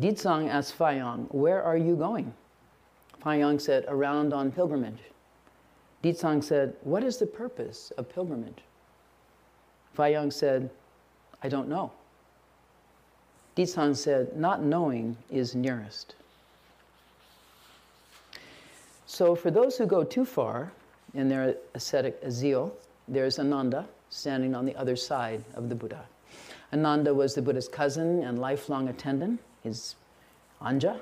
Ditsang 0.00 0.48
asked 0.48 0.78
Fayan, 0.78 1.26
Where 1.32 1.62
are 1.62 1.76
you 1.76 1.96
going? 1.96 2.32
Fayan 3.24 3.60
said, 3.60 3.84
Around 3.88 4.32
on 4.32 4.52
pilgrimage. 4.52 5.02
Ditsang 6.02 6.42
said, 6.42 6.74
What 6.82 7.02
is 7.02 7.18
the 7.18 7.26
purpose 7.26 7.92
of 7.98 8.08
pilgrimage? 8.08 8.62
Fayan 9.96 10.32
said, 10.32 10.70
I 11.42 11.48
don't 11.48 11.68
know. 11.68 11.90
Ditsang 13.56 13.96
said, 13.96 14.36
Not 14.36 14.62
knowing 14.62 15.16
is 15.30 15.56
nearest. 15.56 16.14
So, 19.06 19.34
for 19.34 19.50
those 19.50 19.76
who 19.76 19.86
go 19.86 20.04
too 20.04 20.24
far 20.24 20.70
in 21.14 21.28
their 21.28 21.56
ascetic 21.74 22.20
zeal, 22.30 22.72
there's 23.08 23.38
Ananda 23.38 23.88
standing 24.10 24.54
on 24.54 24.64
the 24.64 24.76
other 24.76 24.96
side 24.96 25.44
of 25.54 25.68
the 25.68 25.74
Buddha. 25.74 26.04
Ananda 26.72 27.14
was 27.14 27.34
the 27.34 27.42
Buddha's 27.42 27.68
cousin 27.68 28.22
and 28.22 28.38
lifelong 28.38 28.88
attendant 28.88 29.40
his 29.62 29.96
Anja, 30.60 31.00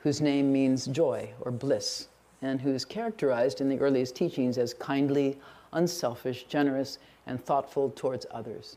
whose 0.00 0.20
name 0.20 0.52
means 0.52 0.86
joy 0.86 1.30
or 1.40 1.50
bliss, 1.50 2.08
and 2.42 2.60
who 2.60 2.72
is 2.72 2.84
characterized 2.84 3.60
in 3.60 3.68
the 3.68 3.78
earliest 3.78 4.14
teachings 4.14 4.58
as 4.58 4.74
kindly, 4.74 5.38
unselfish, 5.72 6.44
generous, 6.44 6.98
and 7.26 7.44
thoughtful 7.44 7.90
towards 7.90 8.26
others. 8.30 8.76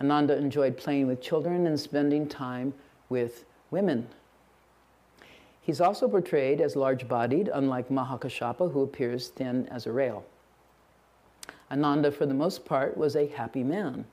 Ananda 0.00 0.36
enjoyed 0.36 0.76
playing 0.76 1.08
with 1.08 1.20
children 1.20 1.66
and 1.66 1.78
spending 1.78 2.28
time 2.28 2.72
with 3.08 3.44
women. 3.70 4.06
He's 5.60 5.80
also 5.80 6.08
portrayed 6.08 6.60
as 6.60 6.76
large 6.76 7.08
bodied, 7.08 7.50
unlike 7.52 7.88
Mahakashapa, 7.88 8.72
who 8.72 8.82
appears 8.82 9.28
thin 9.28 9.68
as 9.70 9.86
a 9.86 9.92
rail. 9.92 10.24
Ananda, 11.70 12.10
for 12.10 12.26
the 12.26 12.34
most 12.34 12.64
part, 12.64 12.96
was 12.96 13.14
a 13.14 13.26
happy 13.26 13.62
man 13.62 14.04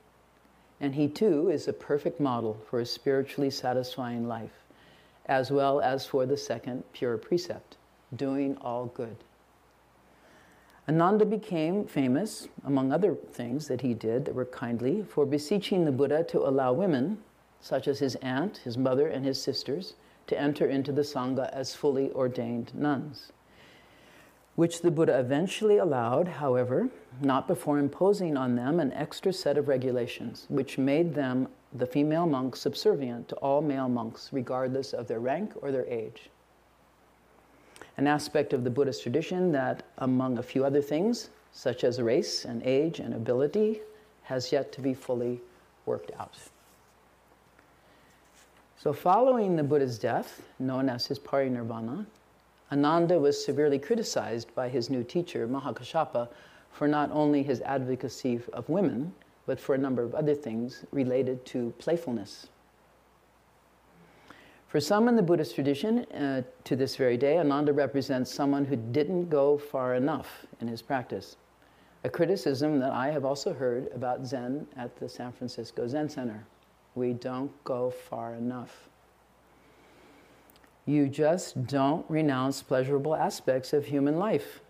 and 0.80 0.94
he 0.94 1.08
too 1.08 1.48
is 1.48 1.68
a 1.68 1.72
perfect 1.72 2.20
model 2.20 2.56
for 2.68 2.80
a 2.80 2.86
spiritually 2.86 3.50
satisfying 3.50 4.28
life, 4.28 4.64
as 5.26 5.50
well 5.50 5.80
as 5.80 6.06
for 6.06 6.26
the 6.26 6.36
second 6.36 6.84
pure 6.92 7.16
precept 7.16 7.76
doing 8.14 8.56
all 8.60 8.86
good. 8.86 9.16
Ananda 10.88 11.24
became 11.24 11.84
famous, 11.84 12.46
among 12.64 12.92
other 12.92 13.14
things 13.14 13.66
that 13.66 13.80
he 13.80 13.92
did 13.92 14.24
that 14.24 14.34
were 14.34 14.44
kindly, 14.44 15.02
for 15.02 15.26
beseeching 15.26 15.84
the 15.84 15.90
Buddha 15.90 16.22
to 16.24 16.46
allow 16.46 16.72
women, 16.72 17.18
such 17.60 17.88
as 17.88 17.98
his 17.98 18.14
aunt, 18.16 18.58
his 18.58 18.78
mother, 18.78 19.08
and 19.08 19.24
his 19.24 19.42
sisters, 19.42 19.94
to 20.28 20.38
enter 20.38 20.66
into 20.66 20.92
the 20.92 21.02
Sangha 21.02 21.50
as 21.52 21.74
fully 21.74 22.12
ordained 22.12 22.72
nuns 22.74 23.32
which 24.56 24.80
the 24.80 24.90
Buddha 24.90 25.18
eventually 25.18 25.76
allowed, 25.76 26.26
however, 26.26 26.88
not 27.20 27.46
before 27.46 27.78
imposing 27.78 28.36
on 28.36 28.56
them 28.56 28.80
an 28.80 28.92
extra 28.94 29.32
set 29.32 29.58
of 29.58 29.68
regulations, 29.68 30.46
which 30.48 30.78
made 30.78 31.14
them, 31.14 31.46
the 31.74 31.86
female 31.86 32.26
monks, 32.26 32.60
subservient 32.60 33.28
to 33.28 33.36
all 33.36 33.60
male 33.60 33.88
monks, 33.88 34.30
regardless 34.32 34.94
of 34.94 35.06
their 35.06 35.20
rank 35.20 35.52
or 35.60 35.70
their 35.70 35.86
age. 35.86 36.30
An 37.98 38.06
aspect 38.06 38.54
of 38.54 38.64
the 38.64 38.70
Buddhist 38.70 39.02
tradition 39.02 39.52
that, 39.52 39.82
among 39.98 40.38
a 40.38 40.42
few 40.42 40.64
other 40.64 40.82
things, 40.82 41.28
such 41.52 41.84
as 41.84 42.00
race 42.00 42.46
and 42.46 42.62
age 42.62 42.98
and 42.98 43.14
ability, 43.14 43.80
has 44.22 44.52
yet 44.52 44.72
to 44.72 44.80
be 44.80 44.94
fully 44.94 45.40
worked 45.84 46.10
out. 46.18 46.36
So, 48.78 48.92
following 48.92 49.56
the 49.56 49.62
Buddha's 49.62 49.98
death, 49.98 50.42
known 50.58 50.88
as 50.88 51.06
his 51.06 51.18
parinirvana, 51.18 52.06
Ananda 52.72 53.18
was 53.18 53.42
severely 53.44 53.78
criticized 53.78 54.54
by 54.54 54.68
his 54.68 54.90
new 54.90 55.04
teacher, 55.04 55.46
Mahakashapa, 55.46 56.28
for 56.72 56.88
not 56.88 57.10
only 57.12 57.42
his 57.42 57.60
advocacy 57.62 58.40
of 58.52 58.68
women, 58.68 59.14
but 59.46 59.60
for 59.60 59.74
a 59.74 59.78
number 59.78 60.02
of 60.02 60.14
other 60.14 60.34
things 60.34 60.84
related 60.90 61.46
to 61.46 61.72
playfulness. 61.78 62.48
For 64.66 64.80
some 64.80 65.08
in 65.08 65.14
the 65.14 65.22
Buddhist 65.22 65.54
tradition, 65.54 66.00
uh, 66.06 66.42
to 66.64 66.74
this 66.74 66.96
very 66.96 67.16
day, 67.16 67.38
Ananda 67.38 67.72
represents 67.72 68.30
someone 68.32 68.64
who 68.64 68.76
didn't 68.76 69.30
go 69.30 69.56
far 69.56 69.94
enough 69.94 70.44
in 70.60 70.66
his 70.66 70.82
practice. 70.82 71.36
A 72.02 72.10
criticism 72.10 72.80
that 72.80 72.90
I 72.90 73.10
have 73.10 73.24
also 73.24 73.54
heard 73.54 73.88
about 73.94 74.26
Zen 74.26 74.66
at 74.76 74.96
the 74.96 75.08
San 75.08 75.32
Francisco 75.32 75.86
Zen 75.86 76.08
Center. 76.08 76.44
We 76.96 77.12
don't 77.12 77.52
go 77.64 77.90
far 77.90 78.34
enough. 78.34 78.88
You 80.86 81.08
just 81.08 81.66
don't 81.66 82.08
renounce 82.08 82.62
pleasurable 82.62 83.16
aspects 83.16 83.72
of 83.72 83.86
human 83.86 84.18
life. 84.18 84.60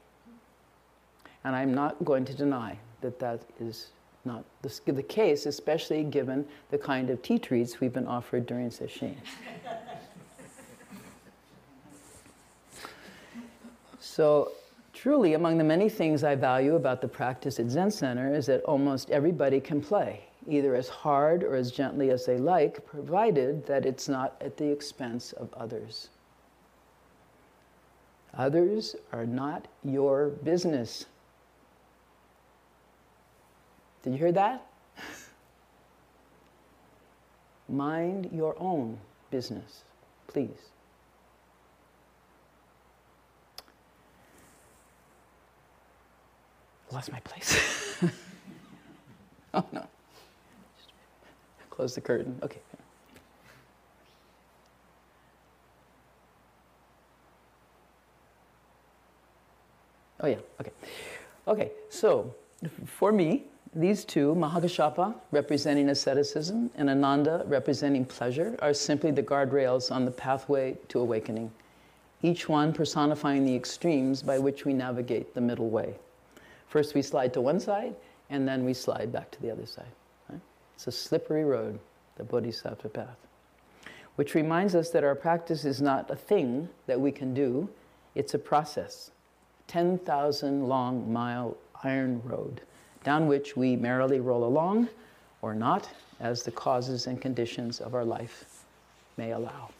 And 1.45 1.55
I'm 1.55 1.75
not 1.75 2.03
going 2.05 2.25
to 2.25 2.35
deny 2.35 2.79
that 3.03 3.19
that 3.21 3.43
is 3.61 3.89
not 4.25 4.45
the, 4.63 4.93
the 4.93 5.03
case, 5.03 5.47
especially 5.47 6.03
given 6.05 6.45
the 6.71 6.79
kind 6.79 7.11
of 7.11 7.23
tea 7.23 7.39
treats 7.39 7.81
we've 7.81 7.93
been 7.93 8.07
offered 8.07 8.47
during 8.47 8.71
sesshin. 8.71 9.15
so, 14.01 14.53
truly, 14.93 15.35
among 15.35 15.59
the 15.59 15.65
many 15.65 15.89
things 15.89 16.25
I 16.25 16.35
value 16.35 16.75
about 16.75 17.01
the 17.01 17.09
practice 17.09 17.61
at 17.61 17.71
Zen 17.71 17.91
Center 17.91 18.35
is 18.35 18.47
that 18.47 18.63
almost 18.63 19.11
everybody 19.11 19.61
can 19.61 19.81
play, 19.81 20.25
either 20.49 20.75
as 20.75 20.89
hard 20.89 21.43
or 21.43 21.57
as 21.57 21.71
gently 21.71 22.11
as 22.11 22.27
they 22.27 22.39
like, 22.39 22.85
provided 22.87 23.67
that 23.67 23.87
it's 23.87 24.09
not 24.09 24.37
at 24.41 24.57
the 24.57 24.71
expense 24.71 25.33
of 25.33 25.53
others. 25.55 26.09
Others 28.37 28.97
are 29.13 29.27
not 29.27 29.67
your 29.83 30.29
business. 30.29 31.07
Did 34.03 34.13
you 34.13 34.19
hear 34.19 34.33
that? 34.33 34.67
Mind 37.69 38.29
your 38.33 38.55
own 38.61 38.99
business, 39.31 39.83
please. 40.29 40.71
Lost 46.93 47.11
my 47.11 47.21
place. 47.21 48.03
oh 49.55 49.65
no. 49.73 49.87
Close 51.77 51.95
the 51.95 52.01
curtain. 52.01 52.39
Okay. 52.43 52.61
Oh, 60.21 60.27
yeah, 60.27 60.37
okay. 60.59 60.73
Okay, 61.47 61.73
so 61.91 62.35
for 62.87 63.13
me, 63.13 63.45
these 63.75 64.07
two, 64.07 64.35
Mahakashapa 64.35 65.15
representing 65.31 65.91
asceticism 65.91 66.71
and 66.77 66.89
Ananda 66.89 67.45
representing 67.47 68.07
pleasure, 68.07 68.57
are 68.63 68.73
simply 68.73 69.11
the 69.11 69.23
guardrails 69.23 69.93
on 69.95 70.07
the 70.07 70.11
pathway 70.11 70.79
to 70.89 71.01
awakening, 71.01 71.53
each 72.23 72.49
one 72.49 72.73
personifying 72.73 73.45
the 73.45 73.55
extremes 73.55 74.23
by 74.23 74.39
which 74.39 74.65
we 74.65 74.73
navigate 74.73 75.35
the 75.35 75.43
middle 75.43 75.69
way. 75.69 75.95
First, 76.69 76.95
we 76.95 77.03
slide 77.03 77.35
to 77.35 77.43
one 77.43 77.61
side, 77.61 77.95
and 78.31 78.49
then 78.49 78.65
we 78.65 78.73
slide 78.73 79.13
back 79.13 79.31
to 79.33 79.43
the 79.43 79.51
other 79.51 79.67
side. 79.67 79.85
It's 80.77 80.87
a 80.87 80.93
slippery 80.93 81.45
road, 81.45 81.79
the 82.17 82.25
Bodhisattva 82.25 82.91
path, 82.91 83.17
which 84.17 84.35
reminds 84.35 84.75
us 84.75 84.91
that 84.91 85.05
our 85.05 85.15
practice 85.15 85.65
is 85.65 85.81
not 85.81 86.11
a 86.11 86.17
thing 86.17 86.69
that 86.87 87.01
we 87.01 87.11
can 87.11 87.33
do, 87.33 87.69
it's 88.15 88.35
a 88.35 88.39
process 88.39 89.11
10,000 89.69 90.69
long 90.69 91.11
mile 91.11 91.57
iron 91.83 92.21
road 92.25 92.61
down 93.05 93.27
which 93.27 93.57
we 93.57 93.75
merrily 93.75 94.21
roll 94.21 94.45
along 94.45 94.89
or 95.41 95.55
not 95.55 95.89
as 96.21 96.43
the 96.43 96.51
causes 96.51 97.07
and 97.07 97.21
conditions 97.21 97.81
of 97.81 97.95
our 97.95 98.05
life 98.05 98.65
may 99.17 99.33
allow. 99.33 99.71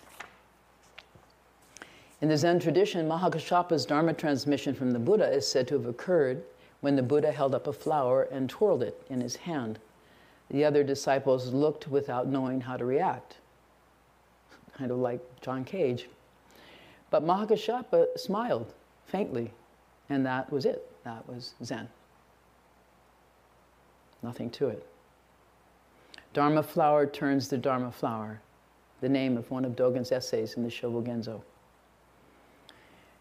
In 2.23 2.29
the 2.29 2.37
Zen 2.39 2.59
tradition, 2.59 3.07
Mahakashapa's 3.07 3.85
Dharma 3.85 4.15
transmission 4.15 4.75
from 4.75 4.93
the 4.93 4.99
Buddha 4.99 5.31
is 5.31 5.47
said 5.47 5.69
to 5.69 5.75
have 5.75 5.87
occurred 5.87 6.43
when 6.81 6.97
the 6.97 7.03
Buddha 7.03 7.31
held 7.31 7.55
up 7.55 7.67
a 7.67 7.73
flower 7.73 8.23
and 8.31 8.49
twirled 8.49 8.83
it 8.83 9.03
in 9.11 9.21
his 9.21 9.37
hand. 9.37 9.79
The 10.51 10.65
other 10.65 10.85
disciples 10.85 11.53
looked 11.53 11.89
without 11.89 12.29
knowing 12.29 12.61
how 12.61 12.77
to 12.77 12.85
react, 12.85 13.39
kind 14.77 14.91
of 14.91 14.99
like 14.99 15.21
John 15.41 15.65
Cage. 15.65 16.09
But 17.11 17.25
Mahakashapa 17.25 18.19
smiled 18.19 18.73
faintly 19.07 19.53
and 20.09 20.25
that 20.27 20.51
was 20.53 20.65
it. 20.65 20.91
That 21.05 21.29
was 21.29 21.55
Zen. 21.65 21.89
Nothing 24.23 24.51
to 24.51 24.69
it. 24.69 24.87
Dharma 26.33 26.63
flower 26.63 27.07
turns 27.07 27.49
the 27.49 27.59
Dharma 27.59 27.91
flower, 27.91 28.41
the 29.01 29.09
name 29.09 29.37
of 29.37 29.51
one 29.51 29.65
of 29.65 29.73
Dogen's 29.73 30.13
essays 30.13 30.55
in 30.55 30.63
the 30.63 30.69
Shobogenzo. 30.69 31.43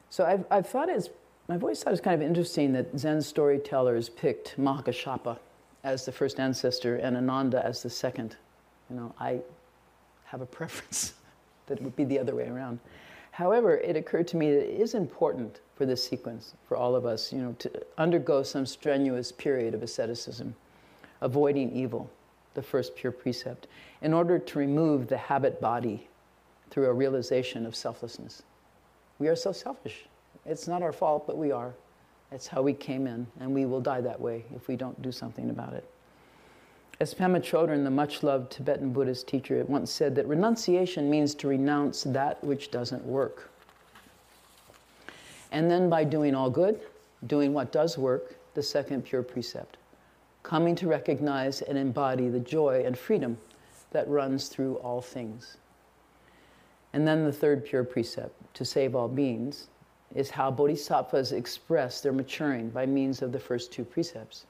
So 0.10 0.26
I've, 0.26 0.46
I've 0.52 0.68
thought 0.68 0.90
it's, 0.90 1.10
I've 1.50 1.64
always 1.64 1.82
thought 1.82 1.94
it's 1.94 2.02
kind 2.02 2.22
of 2.22 2.28
interesting 2.28 2.74
that 2.74 2.98
Zen 2.98 3.22
storytellers 3.22 4.10
picked 4.10 4.58
Mahakashapa 4.58 5.38
as 5.86 6.04
the 6.04 6.12
first 6.12 6.39
ancestor 6.39 6.95
and 6.98 7.15
Ananda 7.15 7.63
as 7.63 7.84
the 7.84 7.89
second. 7.89 8.36
You 8.89 8.95
know, 8.98 9.15
I 9.19 9.39
have 10.26 10.41
a 10.41 10.45
preference 10.45 11.13
that 11.67 11.78
it 11.78 11.84
would 11.84 11.95
be 11.95 12.04
the 12.04 12.19
other 12.19 12.36
way 12.36 12.48
around. 12.48 12.80
However, 13.32 13.78
it 13.78 13.95
occurred 13.95 14.28
to 14.30 14.38
me 14.38 14.52
that 14.52 14.74
it 14.74 14.82
is 14.82 14.95
important 14.95 15.60
for 15.76 15.86
this 15.86 16.04
sequence, 16.04 16.54
for 16.67 16.76
all 16.76 16.95
of 16.95 17.06
us, 17.06 17.32
you 17.32 17.39
know, 17.39 17.54
to 17.60 17.71
undergo 17.98 18.41
some 18.41 18.65
strenuous 18.65 19.32
period 19.32 19.74
of 19.74 19.84
asceticism, 19.84 20.56
avoiding 21.21 21.71
evil, 21.71 22.10
the 22.56 22.62
first 22.63 22.95
pure 22.95 23.12
precept, 23.12 23.67
in 24.02 24.13
order 24.13 24.39
to 24.39 24.60
remove 24.60 25.08
the 25.08 25.17
habit 25.17 25.62
body 25.62 26.08
through 26.71 26.86
a 26.86 26.93
realization 26.93 27.65
of 27.65 27.76
selflessness. 27.76 28.41
We 29.19 29.28
are 29.28 29.36
so 29.36 29.52
selfish. 29.52 30.06
It's 30.45 30.67
not 30.67 30.82
our 30.82 30.93
fault, 30.93 31.28
but 31.28 31.38
we 31.38 31.52
are. 31.52 31.74
It's 32.36 32.48
how 32.48 32.62
we 32.62 32.74
came 32.74 33.08
in, 33.08 33.26
and 33.39 33.56
we 33.56 33.65
will 33.65 33.80
die 33.80 34.02
that 34.02 34.19
way 34.19 34.43
if 34.54 34.67
we 34.67 34.76
don't 34.76 35.02
do 35.02 35.10
something 35.10 35.50
about 35.50 35.74
it. 35.74 35.89
As 37.00 37.13
Pema 37.13 37.39
Chodron, 37.39 37.86
the 37.86 37.89
much 37.89 38.24
loved 38.24 38.52
Tibetan 38.52 38.91
Buddhist 38.91 39.26
teacher, 39.26 39.63
once 39.69 39.89
said 39.89 40.15
that 40.15 40.28
renunciation 40.28 41.10
means 41.10 41.34
to 41.36 41.48
renounce 41.48 42.04
that 42.04 42.43
which 42.43 42.71
doesn't 42.71 43.06
work. 43.06 43.52
And 45.54 45.71
then 45.71 45.89
by 45.89 46.04
doing 46.04 46.36
all 46.36 46.50
good, 46.50 46.82
doing 47.26 47.54
what 47.54 47.71
does 47.71 47.98
work, 47.98 48.36
the 48.54 48.62
second 48.63 49.06
pure 49.06 49.24
precept 49.24 49.78
coming 50.43 50.76
to 50.76 50.88
recognize 50.88 51.62
and 51.63 51.78
embody 51.78 52.30
the 52.30 52.39
joy 52.39 52.84
and 52.86 52.95
freedom 52.98 53.38
that 53.91 54.08
runs 54.08 54.48
through 54.48 54.76
all 54.76 55.02
things. 55.02 55.58
And 56.93 57.08
then 57.08 57.26
the 57.26 57.32
third 57.32 57.65
pure 57.65 57.84
precept, 57.84 58.36
to 58.54 58.63
save 58.63 58.93
all 58.93 59.08
beings, 59.08 59.69
is 60.15 60.30
how 60.30 60.49
bodhisattvas 60.49 61.34
express 61.34 62.01
their 62.01 62.13
maturing 62.13 62.69
by 62.69 62.86
means 62.86 63.21
of 63.21 63.34
the 63.34 63.39
first 63.39 63.71
two 63.71 63.84
precepts. 63.84 64.45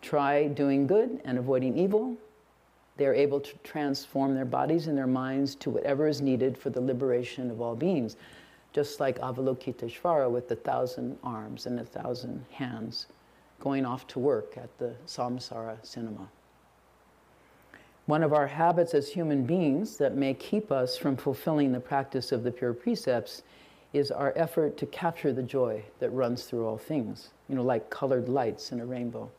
Try 0.00 0.48
doing 0.48 0.86
good 0.86 1.20
and 1.24 1.38
avoiding 1.38 1.76
evil. 1.76 2.16
They 2.96 3.06
are 3.06 3.14
able 3.14 3.40
to 3.40 3.56
transform 3.58 4.34
their 4.34 4.44
bodies 4.44 4.86
and 4.86 4.96
their 4.96 5.06
minds 5.06 5.54
to 5.56 5.70
whatever 5.70 6.08
is 6.08 6.22
needed 6.22 6.56
for 6.56 6.70
the 6.70 6.80
liberation 6.80 7.50
of 7.50 7.60
all 7.60 7.76
beings, 7.76 8.16
just 8.72 9.00
like 9.00 9.18
Avalokiteshvara 9.20 10.30
with 10.30 10.48
the 10.48 10.56
thousand 10.56 11.18
arms 11.22 11.66
and 11.66 11.78
a 11.78 11.84
thousand 11.84 12.44
hands 12.50 13.06
going 13.60 13.84
off 13.84 14.06
to 14.08 14.18
work 14.18 14.56
at 14.56 14.76
the 14.78 14.94
samsara 15.06 15.76
cinema. 15.84 16.28
One 18.06 18.22
of 18.22 18.34
our 18.34 18.46
habits 18.46 18.92
as 18.92 19.08
human 19.08 19.44
beings 19.44 19.96
that 19.96 20.14
may 20.14 20.34
keep 20.34 20.70
us 20.70 20.96
from 20.96 21.16
fulfilling 21.16 21.72
the 21.72 21.80
practice 21.80 22.32
of 22.32 22.44
the 22.44 22.50
pure 22.50 22.74
precepts 22.74 23.42
is 23.94 24.10
our 24.10 24.32
effort 24.34 24.76
to 24.76 24.86
capture 24.86 25.32
the 25.32 25.42
joy 25.42 25.82
that 26.00 26.10
runs 26.10 26.44
through 26.44 26.66
all 26.66 26.76
things, 26.76 27.30
you 27.48 27.54
know, 27.54 27.62
like 27.62 27.88
colored 27.90 28.28
lights 28.28 28.72
in 28.72 28.80
a 28.80 28.84
rainbow. 28.84 29.30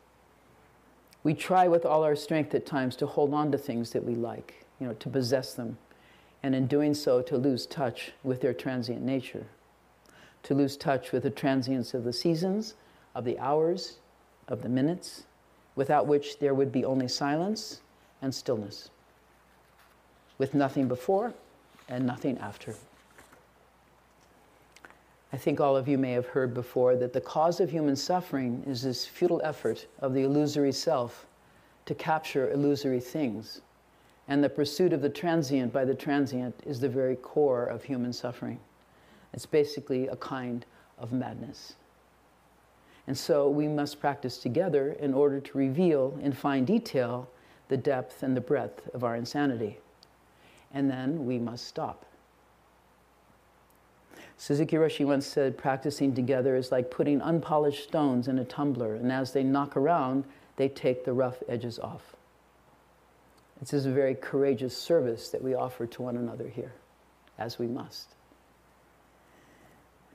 We 1.23 1.33
try 1.33 1.67
with 1.67 1.85
all 1.85 2.03
our 2.03 2.15
strength 2.15 2.55
at 2.55 2.65
times 2.65 2.95
to 2.97 3.05
hold 3.05 3.33
on 3.33 3.51
to 3.51 3.57
things 3.57 3.91
that 3.91 4.05
we 4.05 4.15
like, 4.15 4.65
you 4.79 4.87
know, 4.87 4.93
to 4.93 5.09
possess 5.09 5.53
them, 5.53 5.77
and 6.41 6.55
in 6.55 6.67
doing 6.67 6.93
so, 6.93 7.21
to 7.23 7.37
lose 7.37 7.65
touch 7.65 8.13
with 8.23 8.39
their 8.39 8.53
transient 8.53 9.01
nature, 9.01 9.45
to 10.43 10.53
lose 10.53 10.77
touch 10.77 11.11
with 11.11 11.23
the 11.23 11.29
transience 11.29 11.93
of 11.93 12.05
the 12.05 12.13
seasons, 12.13 12.75
of 13.13 13.25
the 13.25 13.37
hours, 13.39 13.97
of 14.47 14.61
the 14.61 14.69
minutes, 14.69 15.25
without 15.75 16.07
which 16.07 16.39
there 16.39 16.53
would 16.53 16.71
be 16.71 16.85
only 16.85 17.09
silence 17.09 17.81
and 18.21 18.33
stillness, 18.33 18.89
with 20.37 20.53
nothing 20.53 20.87
before 20.87 21.33
and 21.89 22.05
nothing 22.05 22.37
after. 22.37 22.75
I 25.35 25.37
think 25.37 25.59
all 25.59 25.75
of 25.75 25.89
you 25.89 25.97
may 25.97 26.13
have 26.13 26.27
heard 26.27 26.53
before 26.53 26.95
that 26.95 27.11
the 27.11 27.19
cause 27.19 27.59
of 27.59 27.69
human 27.69 27.97
suffering 27.97 28.63
is 28.65 28.83
this 28.83 29.05
futile 29.05 29.41
effort 29.43 29.85
of 29.99 30.13
the 30.13 30.23
illusory 30.23 30.71
self 30.71 31.27
to 31.87 31.93
capture 31.93 32.51
illusory 32.51 33.01
things. 33.01 33.59
And 34.29 34.41
the 34.41 34.47
pursuit 34.47 34.93
of 34.93 35.01
the 35.01 35.09
transient 35.09 35.73
by 35.73 35.83
the 35.83 35.93
transient 35.93 36.55
is 36.65 36.79
the 36.79 36.87
very 36.87 37.17
core 37.17 37.65
of 37.65 37.83
human 37.83 38.13
suffering. 38.13 38.61
It's 39.33 39.45
basically 39.45 40.07
a 40.07 40.15
kind 40.15 40.65
of 40.97 41.11
madness. 41.11 41.73
And 43.05 43.17
so 43.17 43.49
we 43.49 43.67
must 43.67 43.99
practice 43.99 44.37
together 44.37 44.93
in 45.01 45.13
order 45.13 45.41
to 45.41 45.57
reveal 45.57 46.17
in 46.23 46.31
fine 46.31 46.63
detail 46.63 47.29
the 47.67 47.75
depth 47.75 48.23
and 48.23 48.37
the 48.37 48.41
breadth 48.41 48.89
of 48.93 49.03
our 49.03 49.17
insanity. 49.17 49.79
And 50.73 50.89
then 50.89 51.25
we 51.25 51.39
must 51.39 51.67
stop. 51.67 52.05
Suzuki 54.37 54.75
Roshi 54.75 55.05
once 55.05 55.25
said, 55.25 55.57
practicing 55.57 56.13
together 56.13 56.55
is 56.55 56.71
like 56.71 56.91
putting 56.91 57.21
unpolished 57.21 57.83
stones 57.83 58.27
in 58.27 58.37
a 58.37 58.43
tumbler, 58.45 58.95
and 58.95 59.11
as 59.11 59.31
they 59.31 59.43
knock 59.43 59.77
around, 59.77 60.25
they 60.57 60.67
take 60.67 61.05
the 61.05 61.13
rough 61.13 61.41
edges 61.47 61.79
off. 61.79 62.15
This 63.59 63.73
is 63.73 63.85
a 63.85 63.91
very 63.91 64.15
courageous 64.15 64.77
service 64.77 65.29
that 65.29 65.41
we 65.41 65.53
offer 65.53 65.87
to 65.87 66.01
one 66.01 66.17
another 66.17 66.49
here, 66.49 66.73
as 67.37 67.57
we 67.57 67.67
must. 67.67 68.09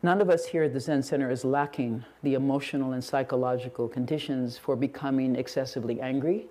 None 0.03 0.21
of 0.21 0.31
us 0.31 0.47
here 0.47 0.65
at 0.65 0.73
the 0.73 0.81
Zen 0.81 1.03
Center 1.03 1.31
is 1.31 1.45
lacking 1.45 2.05
the 2.23 2.35
emotional 2.35 2.93
and 2.93 3.03
psychological 3.03 3.89
conditions 3.89 4.57
for 4.57 4.77
becoming 4.77 5.37
excessively 5.37 6.01
angry, 6.01 6.47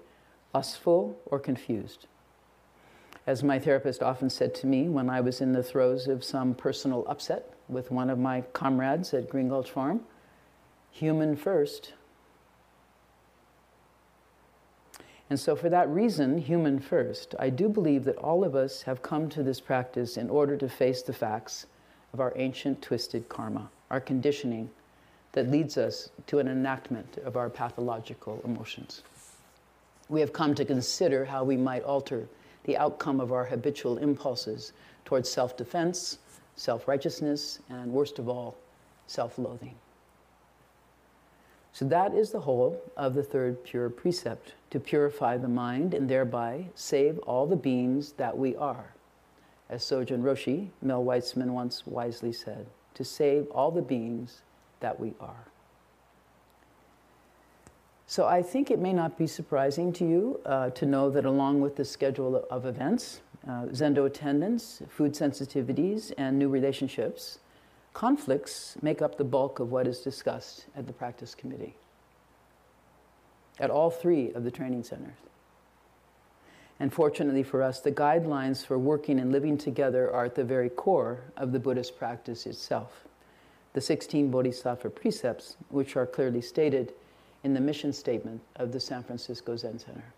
lustful, 0.54 1.20
or 1.26 1.40
confused. 1.40 2.08
As 3.26 3.44
my 3.44 3.60
therapist 3.60 4.02
often 4.02 4.30
said 4.30 4.56
to 4.56 4.68
me 4.68 4.90
when 4.90 5.10
I 5.10 5.22
was 5.22 5.42
in 5.42 5.54
the 5.54 5.64
throes 5.64 6.08
of 6.08 6.24
some 6.24 6.56
personal 6.56 7.06
upset 7.08 7.54
with 7.70 7.92
one 7.92 8.10
of 8.10 8.18
my 8.18 8.42
comrades 8.54 9.14
at 9.14 9.30
Green 9.30 9.48
Gulch 9.48 9.72
Farm, 9.72 10.02
human 10.92 11.36
first. 11.36 11.94
And 15.30 15.40
so, 15.40 15.56
for 15.56 15.70
that 15.70 15.88
reason, 15.90 16.40
human 16.40 16.80
first, 16.80 17.36
I 17.38 17.50
do 17.52 17.70
believe 17.70 18.04
that 18.06 18.18
all 18.18 18.44
of 18.44 18.56
us 18.56 18.82
have 18.82 19.04
come 19.04 19.30
to 19.30 19.44
this 19.44 19.60
practice 19.60 20.18
in 20.18 20.30
order 20.30 20.58
to 20.58 20.68
face 20.68 21.04
the 21.04 21.14
facts 21.14 21.68
of 22.14 22.20
our 22.20 22.34
ancient 22.36 22.82
twisted 22.82 23.30
karma, 23.30 23.70
our 23.92 24.02
conditioning 24.02 24.72
that 25.34 25.52
leads 25.52 25.78
us 25.78 26.10
to 26.26 26.40
an 26.40 26.48
enactment 26.48 27.20
of 27.24 27.38
our 27.38 27.50
pathological 27.50 28.42
emotions. 28.44 29.04
We 30.10 30.20
have 30.22 30.34
come 30.34 30.56
to 30.56 30.66
consider 30.66 31.26
how 31.26 31.44
we 31.44 31.56
might 31.56 31.84
alter 31.84 32.28
the 32.64 32.78
outcome 32.78 33.20
of 33.20 33.32
our 33.32 33.46
habitual 33.46 34.00
impulses 34.00 34.74
towards 35.06 35.30
self 35.30 35.56
defense, 35.56 36.18
self 36.60 36.88
righteousness, 36.88 37.60
and 37.70 37.92
worst 37.92 38.20
of 38.20 38.28
all, 38.28 38.56
self 39.08 39.38
loathing. 39.38 39.76
So, 41.72 41.86
that 41.86 42.14
is 42.14 42.32
the 42.32 42.42
whole 42.42 42.82
of 42.98 43.14
the 43.14 43.24
third 43.24 43.64
pure 43.64 43.90
precept 43.90 44.54
to 44.72 44.80
purify 44.80 45.38
the 45.38 45.48
mind 45.48 45.94
and 45.94 46.10
thereby 46.10 46.66
save 46.76 47.18
all 47.20 47.46
the 47.46 47.56
beings 47.56 48.14
that 48.14 48.38
we 48.38 48.56
are 48.56 48.94
as 49.70 49.84
Sojun 49.84 50.22
Roshi, 50.22 50.70
Mel 50.82 51.04
Weitsman 51.04 51.52
once 51.52 51.86
wisely 51.86 52.34
said, 52.34 52.66
to 52.96 53.04
save 53.04 53.48
all 53.52 53.72
the 53.72 53.82
beings 53.82 54.42
that 54.80 55.00
we 55.00 55.14
are. 55.20 55.46
So 58.08 58.26
I 58.26 58.42
think 58.42 58.72
it 58.72 58.80
may 58.80 58.92
not 58.92 59.20
be 59.20 59.28
surprising 59.28 59.94
to 59.94 60.06
you 60.06 60.40
uh, 60.44 60.72
to 60.72 60.86
know 60.88 61.12
that 61.12 61.26
along 61.26 61.62
with 61.62 61.76
the 61.76 61.86
schedule 61.86 62.44
of 62.50 62.66
events, 62.66 63.22
uh, 63.48 63.66
Zendo 63.68 64.06
attendance, 64.06 64.82
food 64.90 65.14
sensitivities, 65.14 66.12
and 66.18 66.38
new 66.38 66.50
relationships, 66.50 67.40
conflicts 67.94 68.78
make 68.82 69.02
up 69.02 69.18
the 69.18 69.24
bulk 69.24 69.60
of 69.60 69.72
what 69.72 69.88
is 69.88 70.00
discussed 70.00 70.66
at 70.76 70.88
the 70.88 70.94
practice 70.94 71.34
committee 71.36 71.76
at 73.60 73.70
all 73.70 73.90
three 73.90 74.32
of 74.32 74.44
the 74.44 74.52
training 74.52 74.84
centers. 74.84 75.18
And 76.80 76.94
fortunately 76.94 77.44
for 77.44 77.62
us, 77.62 77.82
the 77.82 77.92
guidelines 77.92 78.66
for 78.66 78.80
working 78.80 79.20
and 79.20 79.32
living 79.32 79.58
together 79.58 80.12
are 80.14 80.26
at 80.26 80.36
the 80.36 80.46
very 80.46 80.70
core 80.70 81.20
of 81.36 81.52
the 81.52 81.60
Buddhist 81.60 81.98
practice 81.98 82.46
itself. 82.46 83.06
The 83.74 83.82
16 83.82 84.32
Bodhisattva 84.32 84.90
precepts, 84.90 85.58
which 85.70 85.98
are 85.98 86.06
clearly 86.06 86.42
stated 86.42 86.94
in 87.44 87.54
the 87.54 87.60
mission 87.60 87.92
statement 87.92 88.42
of 88.56 88.72
the 88.72 88.80
San 88.80 89.04
Francisco 89.04 89.58
Zen 89.58 89.78
Center. 89.78 90.14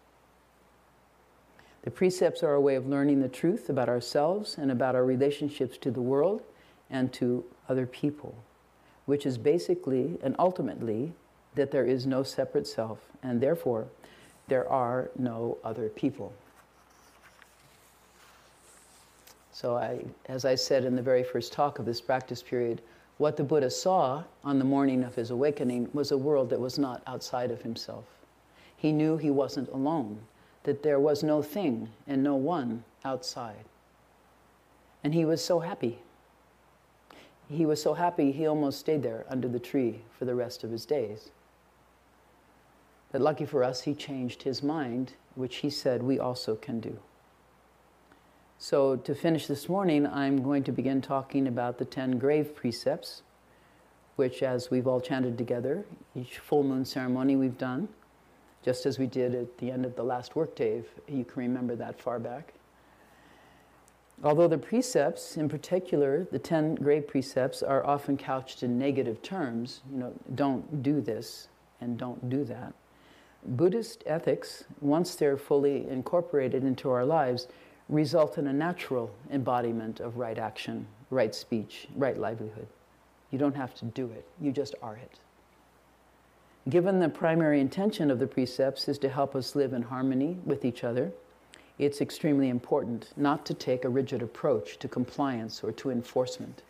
The 1.84 1.92
precepts 1.92 2.44
are 2.44 2.54
a 2.54 2.62
way 2.62 2.76
of 2.76 2.88
learning 2.88 3.22
the 3.22 3.30
truth 3.30 3.70
about 3.70 3.90
ourselves 3.90 4.58
and 4.58 4.72
about 4.72 4.96
our 4.96 5.04
relationships 5.04 5.78
to 5.80 5.92
the 5.92 6.02
world 6.02 6.42
and 6.90 7.12
to 7.14 7.44
other 7.68 7.88
people, 7.88 8.36
which 9.06 9.26
is 9.26 9.38
basically 9.38 10.20
and 10.22 10.36
ultimately 10.38 11.14
that 11.56 11.72
there 11.72 11.86
is 11.86 12.06
no 12.06 12.24
separate 12.24 12.68
self, 12.68 13.00
and 13.24 13.42
therefore 13.42 13.88
there 14.48 14.70
are 14.70 15.10
no 15.18 15.58
other 15.64 15.90
people. 15.90 16.34
So, 19.52 19.76
I, 19.76 20.04
as 20.28 20.46
I 20.46 20.56
said 20.56 20.86
in 20.86 20.96
the 20.96 21.02
very 21.02 21.24
first 21.24 21.52
talk 21.52 21.78
of 21.78 21.86
this 21.86 22.02
practice 22.02 22.42
period, 22.42 22.82
what 23.18 23.38
the 23.38 23.44
Buddha 23.44 23.70
saw 23.70 24.24
on 24.44 24.58
the 24.58 24.66
morning 24.66 25.04
of 25.04 25.14
his 25.16 25.30
awakening 25.30 25.90
was 25.94 26.12
a 26.12 26.18
world 26.18 26.50
that 26.50 26.60
was 26.60 26.80
not 26.80 27.04
outside 27.06 27.52
of 27.52 27.62
himself. 27.62 28.06
He 28.76 28.92
knew 28.92 29.18
he 29.18 29.30
wasn't 29.30 29.70
alone, 29.70 30.20
that 30.64 30.84
there 30.84 31.00
was 31.00 31.24
no 31.24 31.42
thing 31.42 31.90
and 32.08 32.24
no 32.24 32.36
one 32.36 32.84
outside. 33.04 33.66
And 35.04 35.14
he 35.14 35.26
was 35.26 35.44
so 35.44 35.60
happy. 35.60 36.00
He 37.50 37.66
was 37.66 37.82
so 37.82 37.96
happy 37.96 38.32
he 38.32 38.48
almost 38.48 38.80
stayed 38.80 39.04
there 39.04 39.26
under 39.30 39.48
the 39.48 39.60
tree 39.60 40.02
for 40.18 40.26
the 40.26 40.36
rest 40.36 40.64
of 40.64 40.72
his 40.72 40.86
days. 40.86 41.32
But 43.12 43.22
lucky 43.22 43.46
for 43.46 43.64
us, 43.64 43.82
he 43.82 43.94
changed 43.94 44.44
his 44.44 44.64
mind, 44.64 45.14
which 45.36 45.58
he 45.58 45.70
said 45.70 46.02
we 46.02 46.18
also 46.18 46.56
can 46.56 46.80
do. 46.80 46.98
So, 48.58 48.96
to 48.96 49.16
finish 49.16 49.48
this 49.48 49.68
morning, 49.68 50.06
I'm 50.06 50.44
going 50.44 50.64
to 50.66 50.72
begin 50.72 51.02
talking 51.02 51.48
about 51.48 51.78
the 51.78 51.84
10 51.84 52.20
grave 52.20 52.56
precepts, 52.56 53.24
which, 54.18 54.44
as 54.44 54.70
we've 54.70 54.88
all 54.88 55.02
chanted 55.02 55.38
together, 55.38 55.84
each 56.16 56.38
full 56.38 56.64
moon 56.64 56.86
ceremony 56.86 57.36
we've 57.36 57.58
done, 57.58 57.90
just 58.64 58.86
as 58.86 59.00
we 59.00 59.08
did 59.08 59.34
at 59.36 59.58
the 59.58 59.72
end 59.72 59.86
of 59.86 59.96
the 59.96 60.04
last 60.04 60.36
workday, 60.36 60.78
if 60.78 60.86
you 61.08 61.26
can 61.26 61.42
remember 61.42 61.76
that 61.76 62.00
far 62.00 62.20
back. 62.20 62.54
Although 64.24 64.48
the 64.48 64.58
precepts, 64.58 65.36
in 65.38 65.50
particular, 65.50 66.28
the 66.32 66.38
10 66.38 66.76
great 66.76 67.08
precepts, 67.08 67.64
are 67.64 67.86
often 67.86 68.18
couched 68.18 68.62
in 68.62 68.78
negative 68.78 69.22
terms, 69.24 69.82
you 69.92 69.98
know, 69.98 70.14
don't 70.36 70.84
do 70.84 71.02
this 71.02 71.48
and 71.80 71.98
don't 71.98 72.30
do 72.30 72.44
that. 72.44 72.74
Buddhist 73.44 74.04
ethics, 74.06 74.66
once 74.80 75.16
they're 75.16 75.38
fully 75.38 75.88
incorporated 75.90 76.64
into 76.64 76.92
our 76.92 77.04
lives, 77.04 77.48
result 77.90 78.38
in 78.38 78.46
a 78.46 78.54
natural 78.54 79.12
embodiment 79.32 80.00
of 80.00 80.18
right 80.18 80.38
action, 80.38 80.86
right 81.10 81.34
speech, 81.34 81.88
right 81.96 82.20
livelihood. 82.20 82.68
You 83.32 83.40
don't 83.40 83.56
have 83.56 83.74
to 83.76 83.86
do 83.86 84.06
it, 84.12 84.28
you 84.40 84.52
just 84.52 84.76
are 84.84 84.96
it. 84.96 85.20
Given 86.70 87.00
the 87.00 87.10
primary 87.10 87.60
intention 87.60 88.12
of 88.12 88.20
the 88.20 88.28
precepts 88.28 88.88
is 88.88 89.00
to 89.00 89.10
help 89.10 89.36
us 89.36 89.56
live 89.56 89.74
in 89.74 89.82
harmony 89.82 90.38
with 90.46 90.64
each 90.64 90.84
other, 90.84 91.12
it's 91.80 92.02
extremely 92.02 92.50
important 92.50 93.12
not 93.18 93.48
to 93.48 93.56
take 93.56 93.84
a 93.84 93.90
rigid 93.90 94.22
approach 94.22 94.78
to 94.78 94.88
compliance 94.88 95.64
or 95.64 95.72
to 95.72 95.90
enforcement. 95.90 96.62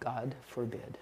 God 0.00 0.34
forbid. 0.46 0.96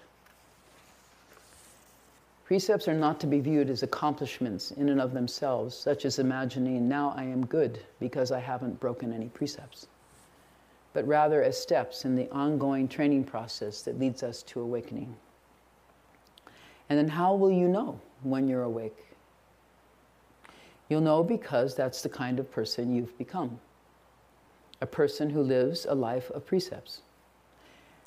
Precepts 2.43 2.89
are 2.89 2.93
not 2.93 3.21
to 3.21 3.27
be 3.27 3.39
viewed 3.39 3.69
as 3.69 3.83
accomplishments 3.83 4.71
in 4.71 4.89
and 4.89 4.99
of 4.99 5.13
themselves, 5.13 5.73
such 5.73 6.03
as 6.03 6.19
imagining, 6.19 6.89
now 6.89 7.13
I 7.15 7.23
am 7.23 7.45
good 7.45 7.79
because 8.01 8.33
I 8.33 8.39
haven't 8.41 8.81
broken 8.81 9.13
any 9.13 9.29
precepts, 9.29 9.87
but 10.91 11.07
rather 11.07 11.41
as 11.41 11.57
steps 11.57 12.03
in 12.03 12.17
the 12.17 12.29
ongoing 12.31 12.89
training 12.89 13.23
process 13.23 13.81
that 13.83 13.97
leads 13.97 14.23
us 14.23 14.43
to 14.43 14.59
awakening. 14.59 15.15
And 16.93 16.99
then, 16.99 17.07
how 17.07 17.33
will 17.33 17.51
you 17.51 17.67
know 17.67 17.99
when 18.21 18.47
you're 18.47 18.61
awake? 18.61 19.07
You'll 20.87 21.01
know 21.01 21.23
because 21.23 21.73
that's 21.73 22.03
the 22.03 22.09
kind 22.09 22.37
of 22.37 22.51
person 22.51 22.95
you've 22.95 23.17
become 23.17 23.59
a 24.79 24.85
person 24.85 25.31
who 25.31 25.41
lives 25.41 25.87
a 25.89 25.95
life 25.95 26.29
of 26.29 26.45
precepts. 26.45 27.01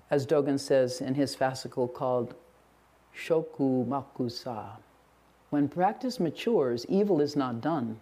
As 0.09 0.25
Dogen 0.25 0.61
says 0.61 1.01
in 1.01 1.15
his 1.15 1.35
fascicle 1.35 1.93
called 1.93 2.37
Shoaku 3.13 3.85
Makusa, 3.89 4.77
when 5.51 5.67
practice 5.67 6.21
matures, 6.21 6.87
evil 6.89 7.21
is 7.21 7.35
not 7.35 7.61
done 7.61 7.99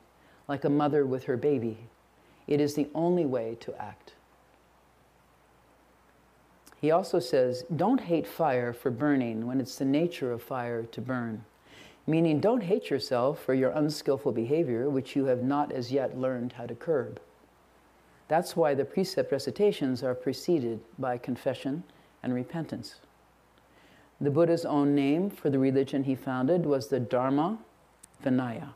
like 0.49 0.66
a 0.66 0.68
mother 0.68 1.07
with 1.07 1.25
her 1.25 1.38
baby. 1.38 1.79
It 2.47 2.61
is 2.61 2.75
the 2.75 2.90
only 2.94 3.25
way 3.25 3.57
to 3.61 3.75
act. 3.81 4.12
He 6.85 6.90
also 6.90 7.18
says, 7.18 7.64
don't 7.75 8.03
hate 8.03 8.27
fire 8.27 8.75
for 8.75 8.90
burning 8.90 9.47
when 9.47 9.59
it's 9.59 9.77
the 9.77 9.87
nature 9.87 10.31
of 10.33 10.42
fire 10.42 10.83
to 10.83 11.01
burn. 11.01 11.47
Meaning, 12.07 12.40
don't 12.40 12.62
hate 12.62 12.90
yourself 12.90 13.42
for 13.42 13.55
your 13.55 13.70
unskillful 13.70 14.33
behavior, 14.33 14.90
which 14.90 15.16
you 15.16 15.25
have 15.25 15.42
not 15.42 15.73
as 15.73 15.90
yet 15.90 16.18
learned 16.18 16.53
how 16.53 16.66
to 16.66 16.75
curb. 16.75 17.23
That's 18.29 18.55
why 18.55 18.75
the 18.75 18.85
precept 18.85 19.33
recitations 19.33 20.03
are 20.03 20.14
preceded 20.14 20.81
by 20.99 21.16
confession 21.16 21.85
and 22.23 22.35
repentance. 22.35 22.97
The 24.20 24.31
Buddha's 24.31 24.66
own 24.66 24.94
name 24.94 25.31
for 25.31 25.49
the 25.49 25.59
religion 25.59 26.05
he 26.05 26.14
founded 26.14 26.66
was 26.66 26.88
the 26.88 27.01
Dharma 27.01 27.61
Vinaya. 28.23 28.75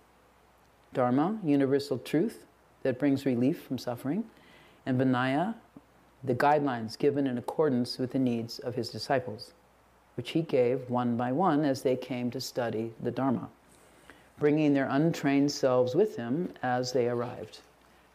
Dharma, 0.95 1.41
universal 1.45 1.99
truth 1.99 2.47
that 2.85 2.99
brings 2.99 3.27
relief 3.27 3.63
from 3.63 3.77
suffering, 3.77 4.25
and 4.87 4.99
Vinaya, 4.99 5.57
the 6.25 6.35
guidelines 6.35 6.99
given 6.99 7.27
in 7.27 7.39
accordance 7.39 7.99
with 7.99 8.13
the 8.13 8.19
needs 8.19 8.59
of 8.59 8.75
his 8.75 8.91
disciples 8.91 9.53
which 10.19 10.31
he 10.31 10.43
gave 10.43 10.91
one 10.91 11.17
by 11.17 11.31
one 11.31 11.65
as 11.65 11.83
they 11.83 11.95
came 11.95 12.29
to 12.29 12.41
study 12.41 12.93
the 13.01 13.11
Dharma, 13.13 13.49
bringing 14.41 14.75
their 14.75 14.89
untrained 14.91 15.53
selves 15.53 15.95
with 15.95 16.17
him 16.17 16.53
as 16.61 16.93
they 16.93 17.09
arrived, 17.09 17.61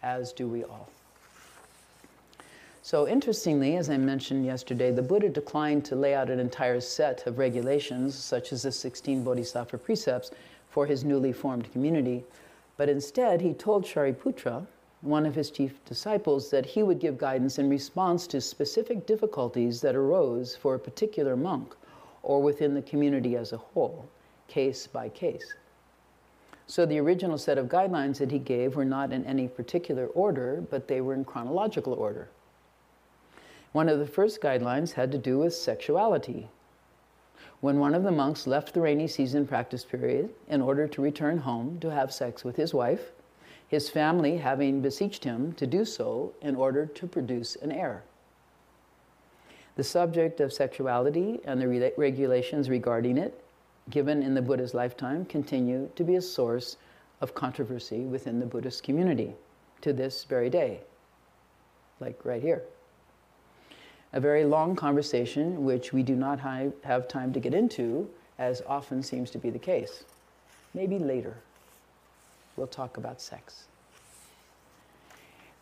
as 0.04 0.34
do 0.34 0.50
we 0.50 0.66
all. 0.66 0.90
So, 2.82 3.08
interestingly, 3.08 3.78
as 3.78 3.90
I 3.90 3.96
mentioned 3.96 4.46
yesterday, 4.46 4.92
the 4.92 5.02
Buddha 5.02 5.30
declined 5.30 5.86
to 5.86 5.96
lay 5.96 6.14
out 6.14 6.30
an 6.30 6.42
entire 6.42 6.82
set 6.82 7.26
of 7.26 7.38
regulations, 7.38 8.16
such 8.16 8.52
as 8.52 8.64
the 8.64 8.72
16 8.74 9.24
Bodhisattva 9.24 9.78
precepts, 9.78 10.32
for 10.70 10.86
his 10.86 11.06
newly 11.06 11.32
formed 11.32 11.72
community, 11.72 12.26
but 12.76 12.90
instead 12.90 13.40
he 13.40 13.54
told 13.54 13.86
Shariputra, 13.86 14.68
one 15.04 15.26
of 15.26 15.36
his 15.36 15.52
chief 15.52 15.84
disciples, 15.86 16.50
that 16.50 16.66
he 16.66 16.82
would 16.82 17.00
give 17.00 17.18
guidance 17.18 17.60
in 17.60 17.70
response 17.70 18.26
to 18.28 18.40
specific 18.40 19.06
difficulties 19.06 19.82
that 19.82 19.96
arose 19.96 20.56
for 20.56 20.76
a 20.76 20.80
particular 20.80 21.36
monk 21.36 21.76
or 22.24 22.42
within 22.42 22.74
the 22.74 22.82
community 22.82 23.36
as 23.36 23.52
a 23.52 23.58
whole, 23.58 24.08
case 24.48 24.88
by 24.88 25.10
case. 25.10 25.54
So 26.68 26.86
the 26.86 27.00
original 27.00 27.38
set 27.38 27.58
of 27.58 27.68
guidelines 27.68 28.18
that 28.20 28.32
he 28.32 28.40
gave 28.40 28.78
were 28.78 28.86
not 28.86 29.12
in 29.12 29.26
any 29.26 29.50
particular 29.50 30.08
order, 30.08 30.64
but 30.70 30.88
they 30.88 31.02
were 31.02 31.14
in 31.14 31.26
chronological 31.26 31.94
order. 31.94 32.30
One 33.74 33.90
of 33.90 34.00
the 34.00 34.08
first 34.08 34.40
guidelines 34.40 34.94
had 34.94 35.12
to 35.12 35.18
do 35.18 35.40
with 35.40 35.54
sexuality. 35.54 36.48
When 37.60 37.80
one 37.80 37.94
of 37.94 38.04
the 38.04 38.12
monks 38.12 38.48
left 38.48 38.74
the 38.74 38.82
rainy 38.82 39.08
season 39.08 39.46
practice 39.46 39.84
period 39.84 40.30
in 40.48 40.62
order 40.62 40.88
to 40.88 41.02
return 41.02 41.40
home 41.40 41.80
to 41.82 41.92
have 41.92 42.14
sex 42.14 42.46
with 42.46 42.56
his 42.56 42.74
wife, 42.74 43.12
his 43.68 43.90
family 43.90 44.38
having 44.38 44.82
beseeched 44.82 45.24
him 45.24 45.54
to 45.54 45.66
do 45.66 45.86
so 45.86 46.34
in 46.42 46.56
order 46.56 46.86
to 46.86 47.08
produce 47.08 47.56
an 47.56 47.72
heir. 47.72 48.04
The 49.76 49.84
subject 49.84 50.40
of 50.40 50.54
sexuality 50.54 51.40
and 51.46 51.60
the 51.60 51.68
re- 51.68 51.92
regulations 51.98 52.70
regarding 52.70 53.18
it, 53.18 53.44
given 53.90 54.22
in 54.22 54.36
the 54.36 54.42
Buddha's 54.42 54.74
lifetime, 54.74 55.26
continue 55.26 55.90
to 55.96 56.04
be 56.04 56.16
a 56.16 56.22
source 56.22 56.78
of 57.22 57.34
controversy 57.34 58.02
within 58.02 58.40
the 58.40 58.46
Buddhist 58.46 58.84
community 58.84 59.34
to 59.82 59.94
this 59.94 60.24
very 60.26 60.50
day, 60.50 60.82
like 62.00 62.24
right 62.24 62.42
here. 62.42 62.62
A 64.14 64.20
very 64.20 64.46
long 64.46 64.76
conversation, 64.76 65.66
which 65.66 65.92
we 65.92 66.04
do 66.04 66.16
not 66.16 66.40
have 66.40 67.08
time 67.08 67.34
to 67.34 67.40
get 67.40 67.56
into, 67.56 68.08
as 68.38 68.62
often 68.68 69.02
seems 69.02 69.32
to 69.32 69.40
be 69.40 69.50
the 69.50 69.58
case. 69.58 70.04
Maybe 70.76 71.00
later 71.00 71.38
we'll 72.56 72.68
talk 72.68 72.98
about 72.98 73.22
sex. 73.22 73.66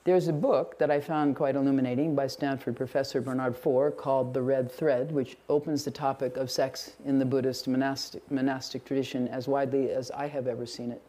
There's 0.03 0.27
a 0.27 0.33
book 0.33 0.79
that 0.79 0.89
I 0.89 0.99
found 0.99 1.35
quite 1.35 1.55
illuminating 1.55 2.15
by 2.15 2.25
Stanford 2.25 2.75
professor 2.75 3.21
Bernard 3.21 3.55
Faure 3.55 3.91
called 3.91 4.33
The 4.33 4.41
Red 4.41 4.71
Thread, 4.71 5.11
which 5.11 5.37
opens 5.47 5.85
the 5.85 5.91
topic 5.91 6.37
of 6.37 6.49
sex 6.49 6.93
in 7.05 7.19
the 7.19 7.25
Buddhist 7.25 7.67
monastic, 7.67 8.29
monastic 8.31 8.83
tradition 8.83 9.27
as 9.27 9.47
widely 9.47 9.91
as 9.91 10.09
I 10.09 10.27
have 10.27 10.47
ever 10.47 10.65
seen 10.65 10.91
it. 10.91 11.01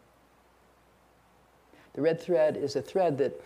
The 1.93 2.01
red 2.01 2.21
thread 2.21 2.55
is 2.55 2.75
a 2.75 2.81
thread 2.81 3.17
that 3.17 3.39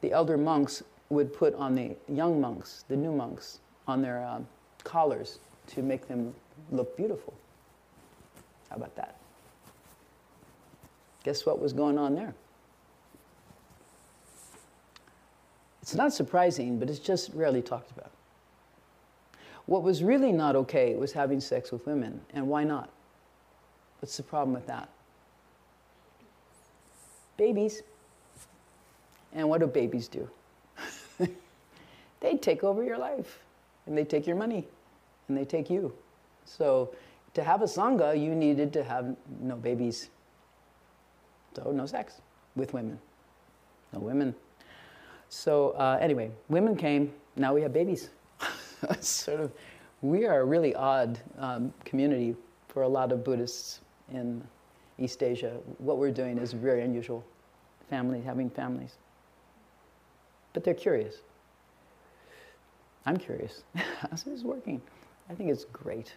the 0.00 0.12
elder 0.12 0.38
monks 0.38 0.82
would 1.10 1.34
put 1.34 1.54
on 1.54 1.74
the 1.74 1.96
young 2.08 2.40
monks, 2.40 2.84
the 2.88 2.96
new 2.96 3.12
monks, 3.12 3.60
on 3.86 4.00
their 4.00 4.24
um, 4.24 4.46
collars 4.84 5.38
to 5.68 5.82
make 5.82 6.08
them 6.08 6.34
look 6.70 6.96
beautiful. 6.96 7.34
How 8.70 8.76
about 8.76 8.96
that? 8.96 9.16
Guess 11.24 11.46
what 11.46 11.60
was 11.60 11.72
going 11.72 11.98
on 11.98 12.14
there? 12.14 12.34
It's 15.82 15.94
not 15.94 16.12
surprising, 16.12 16.78
but 16.78 16.88
it's 16.88 16.98
just 16.98 17.30
rarely 17.34 17.60
talked 17.60 17.90
about. 17.90 18.10
What 19.66 19.82
was 19.82 20.02
really 20.02 20.32
not 20.32 20.56
okay 20.56 20.94
was 20.94 21.12
having 21.12 21.40
sex 21.40 21.72
with 21.72 21.86
women, 21.86 22.20
and 22.32 22.48
why 22.48 22.64
not? 22.64 22.90
What's 24.00 24.16
the 24.16 24.22
problem 24.22 24.54
with 24.54 24.66
that? 24.66 24.88
Babies. 27.36 27.82
And 29.32 29.48
what 29.48 29.60
do 29.60 29.66
babies 29.66 30.08
do? 30.08 30.28
they 32.20 32.36
take 32.36 32.62
over 32.62 32.84
your 32.84 32.98
life, 32.98 33.40
and 33.86 33.96
they 33.96 34.04
take 34.04 34.26
your 34.26 34.36
money, 34.36 34.66
and 35.28 35.36
they 35.36 35.44
take 35.44 35.70
you. 35.70 35.92
So, 36.44 36.94
to 37.32 37.42
have 37.42 37.62
a 37.62 37.66
Sangha, 37.66 38.18
you 38.18 38.34
needed 38.34 38.72
to 38.74 38.84
have 38.84 39.16
no 39.40 39.56
babies. 39.56 40.10
So, 41.54 41.70
no 41.72 41.86
sex 41.86 42.20
with 42.56 42.72
women. 42.72 42.98
No 43.92 44.00
women. 44.00 44.34
So 45.28 45.70
uh, 45.70 45.98
anyway, 46.00 46.30
women 46.48 46.76
came. 46.76 47.12
Now 47.36 47.54
we 47.54 47.62
have 47.62 47.72
babies. 47.72 48.10
sort 49.00 49.40
of, 49.40 49.52
we 50.02 50.26
are 50.26 50.40
a 50.40 50.44
really 50.44 50.74
odd 50.74 51.18
um, 51.38 51.72
community 51.84 52.36
for 52.68 52.82
a 52.82 52.88
lot 52.88 53.12
of 53.12 53.24
Buddhists 53.24 53.80
in 54.12 54.42
East 54.98 55.22
Asia. 55.22 55.56
What 55.78 55.98
we're 55.98 56.10
doing 56.10 56.38
is 56.38 56.52
very 56.52 56.82
unusual. 56.82 57.24
Families 57.90 58.24
having 58.24 58.50
families. 58.50 58.94
But 60.52 60.64
they're 60.64 60.74
curious. 60.74 61.16
I'm 63.06 63.16
curious. 63.16 63.62
This 64.24 64.42
working? 64.42 64.80
I 65.28 65.34
think 65.34 65.50
it's 65.50 65.64
great. 65.64 66.12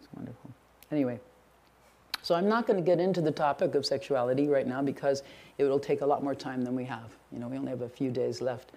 It's 0.00 0.08
wonderful. 0.14 0.50
Anyway, 0.92 1.18
so 2.28 2.34
I'm 2.34 2.46
not 2.46 2.66
going 2.66 2.78
to 2.78 2.84
get 2.84 3.00
into 3.00 3.22
the 3.22 3.30
topic 3.30 3.74
of 3.74 3.86
sexuality 3.86 4.48
right 4.48 4.66
now 4.66 4.82
because 4.82 5.22
it 5.56 5.64
will 5.64 5.80
take 5.80 6.02
a 6.02 6.04
lot 6.04 6.22
more 6.22 6.34
time 6.34 6.62
than 6.62 6.76
we 6.76 6.84
have. 6.84 7.10
You 7.32 7.38
know, 7.38 7.48
we 7.48 7.56
only 7.56 7.70
have 7.70 7.80
a 7.80 7.88
few 7.88 8.10
days 8.10 8.42
left. 8.42 8.72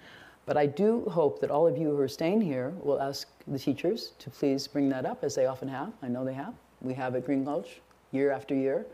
But 0.45 0.55
I 0.55 0.65
do 0.65 1.01
hope 1.09 1.41
that 1.41 1.51
all 1.51 1.67
of 1.67 1.77
you 1.77 1.89
who 1.89 1.99
are 1.99 2.07
staying 2.07 2.39
here 2.39 2.69
will 2.81 3.01
ask 3.01 3.27
the 3.45 3.59
teachers 3.59 4.13
to 4.19 4.29
please 4.29 4.69
bring 4.69 4.87
that 4.87 5.05
up, 5.05 5.25
as 5.25 5.35
they 5.35 5.47
often 5.47 5.67
have. 5.67 5.91
I 6.01 6.07
know 6.07 6.23
they 6.23 6.33
have. 6.33 6.53
We 6.79 6.93
have 6.93 7.13
at 7.13 7.25
Green 7.25 7.43
Gulch 7.43 7.81
year 8.13 8.31
after 8.31 8.55
year. 8.55 8.85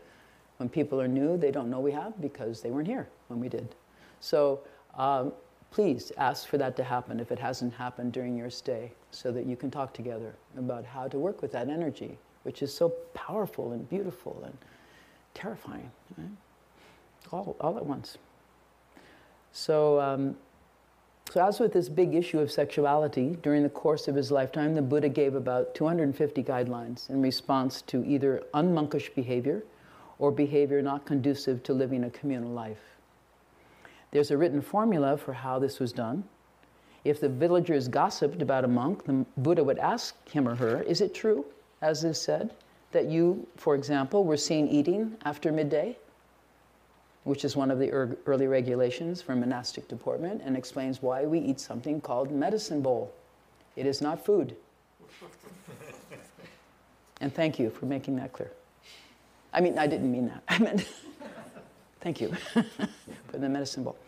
When 0.56 0.68
people 0.68 1.00
are 1.00 1.06
new, 1.06 1.36
they 1.36 1.52
don't 1.52 1.70
know 1.70 1.78
we 1.78 1.92
have 1.92 2.20
because 2.20 2.60
they 2.60 2.72
weren't 2.72 2.88
here 2.88 3.08
when 3.28 3.38
we 3.38 3.48
did. 3.48 3.76
So 4.18 4.62
um, 4.96 5.32
please 5.70 6.10
ask 6.16 6.48
for 6.48 6.58
that 6.58 6.76
to 6.78 6.82
happen 6.82 7.20
if 7.20 7.30
it 7.30 7.38
hasn't 7.38 7.74
happened 7.74 8.12
during 8.12 8.36
your 8.36 8.50
stay 8.50 8.90
so 9.12 9.30
that 9.30 9.46
you 9.46 9.54
can 9.54 9.70
talk 9.70 9.94
together 9.94 10.34
about 10.56 10.84
how 10.84 11.06
to 11.06 11.16
work 11.16 11.42
with 11.42 11.52
that 11.52 11.68
energy, 11.68 12.18
which 12.42 12.62
is 12.62 12.72
so 12.72 12.90
powerful 13.14 13.72
and 13.72 13.88
beautiful 13.88 14.42
and 14.44 14.56
terrifying, 15.34 15.90
right? 16.16 16.28
all, 17.32 17.56
all 17.60 17.76
at 17.76 17.86
once. 17.86 18.18
So, 19.52 20.00
um, 20.00 20.36
so, 21.30 21.46
as 21.46 21.60
with 21.60 21.74
this 21.74 21.90
big 21.90 22.14
issue 22.14 22.38
of 22.38 22.50
sexuality, 22.50 23.36
during 23.42 23.62
the 23.62 23.68
course 23.68 24.08
of 24.08 24.14
his 24.14 24.30
lifetime, 24.30 24.74
the 24.74 24.80
Buddha 24.80 25.10
gave 25.10 25.34
about 25.34 25.74
250 25.74 26.42
guidelines 26.42 27.10
in 27.10 27.20
response 27.20 27.82
to 27.82 28.02
either 28.06 28.42
unmonkish 28.54 29.14
behavior 29.14 29.62
or 30.18 30.30
behavior 30.30 30.80
not 30.80 31.04
conducive 31.04 31.62
to 31.64 31.74
living 31.74 32.04
a 32.04 32.10
communal 32.10 32.50
life. 32.50 32.80
There's 34.10 34.30
a 34.30 34.38
written 34.38 34.62
formula 34.62 35.18
for 35.18 35.34
how 35.34 35.58
this 35.58 35.78
was 35.78 35.92
done. 35.92 36.24
If 37.04 37.20
the 37.20 37.28
villagers 37.28 37.88
gossiped 37.88 38.40
about 38.40 38.64
a 38.64 38.68
monk, 38.68 39.04
the 39.04 39.26
Buddha 39.36 39.62
would 39.62 39.78
ask 39.78 40.28
him 40.30 40.48
or 40.48 40.54
her, 40.54 40.82
Is 40.82 41.02
it 41.02 41.14
true, 41.14 41.44
as 41.82 42.04
is 42.04 42.20
said, 42.20 42.54
that 42.92 43.06
you, 43.06 43.46
for 43.56 43.74
example, 43.74 44.24
were 44.24 44.36
seen 44.36 44.68
eating 44.68 45.16
after 45.24 45.52
midday? 45.52 45.96
which 47.28 47.44
is 47.44 47.54
one 47.54 47.70
of 47.70 47.78
the 47.78 47.90
early 47.90 48.46
regulations 48.46 49.20
for 49.20 49.36
monastic 49.36 49.86
deportment, 49.86 50.40
and 50.42 50.56
explains 50.56 51.02
why 51.02 51.26
we 51.26 51.38
eat 51.38 51.60
something 51.60 52.00
called 52.00 52.30
medicine 52.30 52.80
bowl. 52.80 53.12
It 53.76 53.84
is 53.84 54.00
not 54.00 54.24
food. 54.24 54.56
and 57.20 57.34
thank 57.34 57.58
you 57.58 57.68
for 57.68 57.84
making 57.84 58.16
that 58.16 58.32
clear. 58.32 58.50
I 59.52 59.60
mean, 59.60 59.78
I 59.78 59.86
didn't 59.86 60.10
mean 60.10 60.28
that. 60.28 60.42
I 60.48 60.58
meant, 60.58 60.88
thank 62.00 62.18
you 62.18 62.30
for 63.28 63.36
the 63.36 63.48
medicine 63.48 63.84
bowl. 63.84 63.98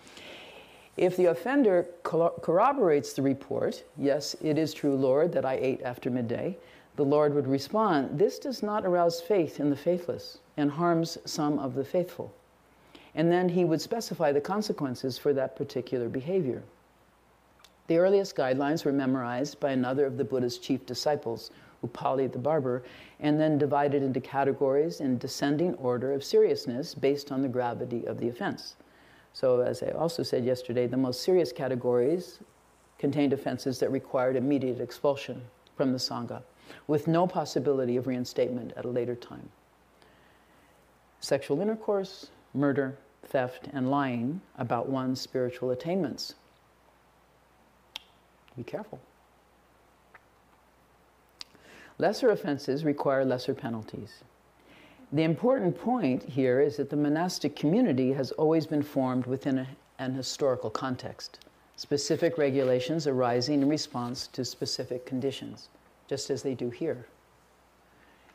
If 0.96 1.18
the 1.18 1.26
offender 1.26 1.88
corroborates 2.02 3.12
the 3.12 3.20
report, 3.20 3.84
yes, 3.98 4.34
it 4.40 4.56
is 4.56 4.72
true, 4.72 4.96
Lord, 4.96 5.30
that 5.32 5.44
I 5.44 5.56
ate 5.56 5.82
after 5.82 6.08
midday, 6.08 6.56
the 6.96 7.04
Lord 7.04 7.34
would 7.34 7.46
respond, 7.46 8.18
This 8.18 8.38
does 8.38 8.62
not 8.62 8.84
arouse 8.84 9.20
faith 9.20 9.60
in 9.60 9.70
the 9.70 9.76
faithless 9.76 10.38
and 10.56 10.70
harms 10.70 11.18
some 11.24 11.58
of 11.58 11.74
the 11.74 11.84
faithful 11.84 12.34
and 13.14 13.30
then 13.30 13.48
he 13.48 13.64
would 13.64 13.80
specify 13.80 14.32
the 14.32 14.40
consequences 14.40 15.18
for 15.18 15.32
that 15.32 15.56
particular 15.56 16.08
behavior. 16.08 16.62
The 17.88 17.98
earliest 17.98 18.36
guidelines 18.36 18.84
were 18.84 18.92
memorized 18.92 19.58
by 19.58 19.72
another 19.72 20.06
of 20.06 20.16
the 20.16 20.24
Buddha's 20.24 20.58
chief 20.58 20.86
disciples, 20.86 21.50
Upali 21.84 22.30
the 22.30 22.38
barber, 22.38 22.84
and 23.18 23.40
then 23.40 23.58
divided 23.58 24.02
into 24.02 24.20
categories 24.20 25.00
in 25.00 25.18
descending 25.18 25.74
order 25.74 26.12
of 26.12 26.22
seriousness 26.22 26.94
based 26.94 27.32
on 27.32 27.42
the 27.42 27.48
gravity 27.48 28.06
of 28.06 28.18
the 28.18 28.28
offense. 28.28 28.76
So, 29.32 29.60
as 29.60 29.82
I 29.82 29.90
also 29.90 30.22
said 30.22 30.44
yesterday, 30.44 30.86
the 30.86 30.96
most 30.96 31.22
serious 31.22 31.52
categories 31.52 32.40
contained 32.98 33.32
offenses 33.32 33.78
that 33.78 33.90
required 33.90 34.36
immediate 34.36 34.80
expulsion 34.80 35.42
from 35.76 35.92
the 35.92 35.98
Sangha, 35.98 36.42
with 36.86 37.08
no 37.08 37.26
possibility 37.26 37.96
of 37.96 38.06
reinstatement 38.06 38.72
at 38.76 38.84
a 38.84 38.88
later 38.88 39.14
time. 39.14 39.48
Sexual 41.20 41.60
intercourse, 41.60 42.28
murder, 42.54 42.96
theft, 43.24 43.68
and 43.72 43.90
lying 43.90 44.40
about 44.58 44.88
one's 44.88 45.20
spiritual 45.20 45.70
attainments. 45.70 46.34
Be 48.56 48.62
careful. 48.62 48.98
Lesser 51.98 52.30
offenses 52.30 52.84
require 52.84 53.24
lesser 53.24 53.52
penalties. 53.52 54.24
The 55.12 55.22
important 55.22 55.78
point 55.78 56.22
here 56.22 56.60
is 56.60 56.76
that 56.76 56.88
the 56.88 56.96
monastic 56.96 57.56
community 57.56 58.12
has 58.12 58.30
always 58.32 58.66
been 58.66 58.82
formed 58.82 59.26
within 59.26 59.58
a, 59.58 59.66
an 59.98 60.14
historical 60.14 60.70
context, 60.70 61.40
specific 61.76 62.38
regulations 62.38 63.06
arising 63.06 63.62
in 63.62 63.68
response 63.68 64.28
to 64.28 64.44
specific 64.44 65.04
conditions, 65.04 65.68
just 66.10 66.28
as 66.28 66.42
they 66.42 66.54
do 66.54 66.70
here. 66.70 67.06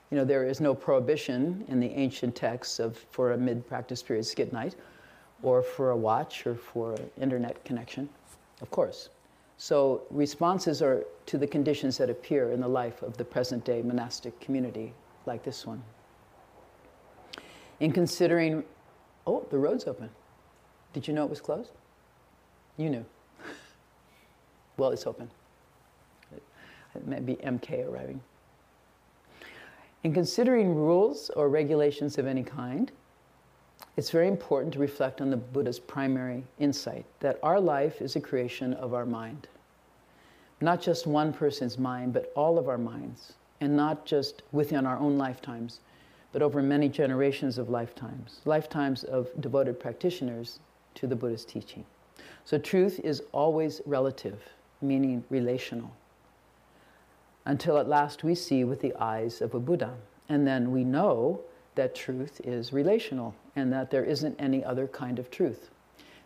You 0.10 0.18
know, 0.18 0.24
there 0.24 0.46
is 0.46 0.62
no 0.62 0.74
prohibition 0.74 1.66
in 1.68 1.82
the 1.82 1.92
ancient 1.92 2.34
texts 2.34 2.80
of 2.80 2.98
for 3.12 3.34
a 3.34 3.38
mid-practice 3.38 4.02
period 4.02 4.26
skit 4.26 4.54
night, 4.54 4.76
or 5.44 5.62
for 5.62 5.90
a 5.90 5.98
watch, 5.98 6.48
or 6.48 6.56
for 6.56 6.94
an 6.94 7.12
internet 7.22 7.66
connection, 7.66 8.08
of 8.62 8.72
course. 8.72 9.10
So 9.58 10.04
responses 10.10 10.82
are 10.82 11.04
to 11.26 11.38
the 11.38 11.48
conditions 11.48 11.98
that 11.98 12.10
appear 12.10 12.52
in 12.52 12.62
the 12.62 12.68
life 12.68 13.02
of 13.02 13.18
the 13.18 13.26
present-day 13.26 13.82
monastic 13.82 14.40
community, 14.40 14.94
like 15.26 15.44
this 15.44 15.66
one. 15.66 15.84
In 17.82 17.92
considering, 17.92 18.64
oh, 19.28 19.46
the 19.52 19.58
road's 19.58 19.86
open. 19.86 20.10
Did 20.94 21.10
you 21.10 21.14
know 21.14 21.26
it 21.26 21.30
was 21.30 21.42
closed? 21.42 21.72
You 22.78 22.90
knew. 22.90 23.06
well, 24.78 24.92
it's 24.92 25.06
open. 25.06 25.30
It 26.96 27.08
may 27.08 27.20
be 27.20 27.36
MK 27.36 27.88
arriving. 27.88 28.22
In 30.04 30.14
considering 30.14 30.76
rules 30.76 31.32
or 31.32 31.50
regulations 31.50 32.18
of 32.18 32.28
any 32.28 32.44
kind, 32.44 32.92
it's 33.98 34.12
very 34.12 34.28
important 34.28 34.74
to 34.74 34.80
reflect 34.80 35.20
on 35.20 35.30
the 35.30 35.38
Buddha's 35.38 35.80
primary 35.80 36.44
insight 36.60 37.06
that 37.22 37.40
our 37.42 37.60
life 37.60 38.02
is 38.02 38.16
a 38.16 38.22
creation 38.22 38.74
of 38.74 38.94
our 38.94 39.06
mind. 39.06 39.48
Not 40.62 40.82
just 40.82 41.08
one 41.08 41.34
person's 41.34 41.78
mind, 41.78 42.14
but 42.14 42.32
all 42.36 42.58
of 42.58 42.70
our 42.70 42.78
minds, 42.78 43.34
and 43.62 43.76
not 43.76 44.06
just 44.06 44.44
within 44.52 44.86
our 44.86 44.98
own 44.98 45.18
lifetimes, 45.18 45.80
but 46.32 46.42
over 46.42 46.62
many 46.62 46.88
generations 46.88 47.58
of 47.58 47.70
lifetimes, 47.70 48.42
lifetimes 48.46 49.04
of 49.06 49.30
devoted 49.42 49.80
practitioners 49.80 50.60
to 50.94 51.08
the 51.08 51.16
Buddha's 51.16 51.46
teaching. 51.46 51.86
So 52.44 52.58
truth 52.58 53.00
is 53.00 53.24
always 53.32 53.82
relative, 53.86 54.42
meaning 54.82 55.24
relational 55.30 55.92
until 57.46 57.78
at 57.78 57.88
last 57.88 58.24
we 58.24 58.36
see 58.36 58.64
with 58.64 58.82
the 58.82 58.94
eyes 59.00 59.42
of 59.42 59.54
a 59.54 59.60
Buddha. 59.60 59.94
And 60.28 60.46
then 60.46 60.72
we 60.72 60.84
know 60.84 61.42
that 61.76 61.96
truth 61.96 62.42
is 62.44 62.74
relational 62.74 63.36
and 63.56 63.72
that 63.72 63.92
there 63.92 64.04
isn't 64.04 64.40
any 64.40 64.64
other 64.64 64.88
kind 64.88 65.20
of 65.20 65.30
truth. 65.30 65.70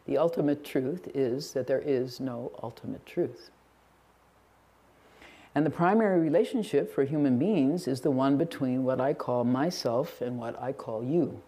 The 0.05 0.17
ultimate 0.17 0.63
truth 0.63 1.09
is 1.13 1.53
that 1.53 1.67
there 1.67 1.81
is 1.81 2.19
no 2.19 2.51
ultimate 2.63 3.05
truth. 3.05 3.51
And 5.53 5.65
the 5.65 5.71
primary 5.71 6.19
relationship 6.19 6.93
for 6.93 7.03
human 7.03 7.37
beings 7.37 7.87
is 7.87 8.01
the 8.01 8.11
one 8.11 8.37
between 8.37 8.83
what 8.83 9.01
I 9.01 9.13
call 9.13 9.43
myself 9.43 10.21
and 10.21 10.37
what 10.37 10.59
I 10.61 10.71
call 10.71 11.03
you. 11.03 11.41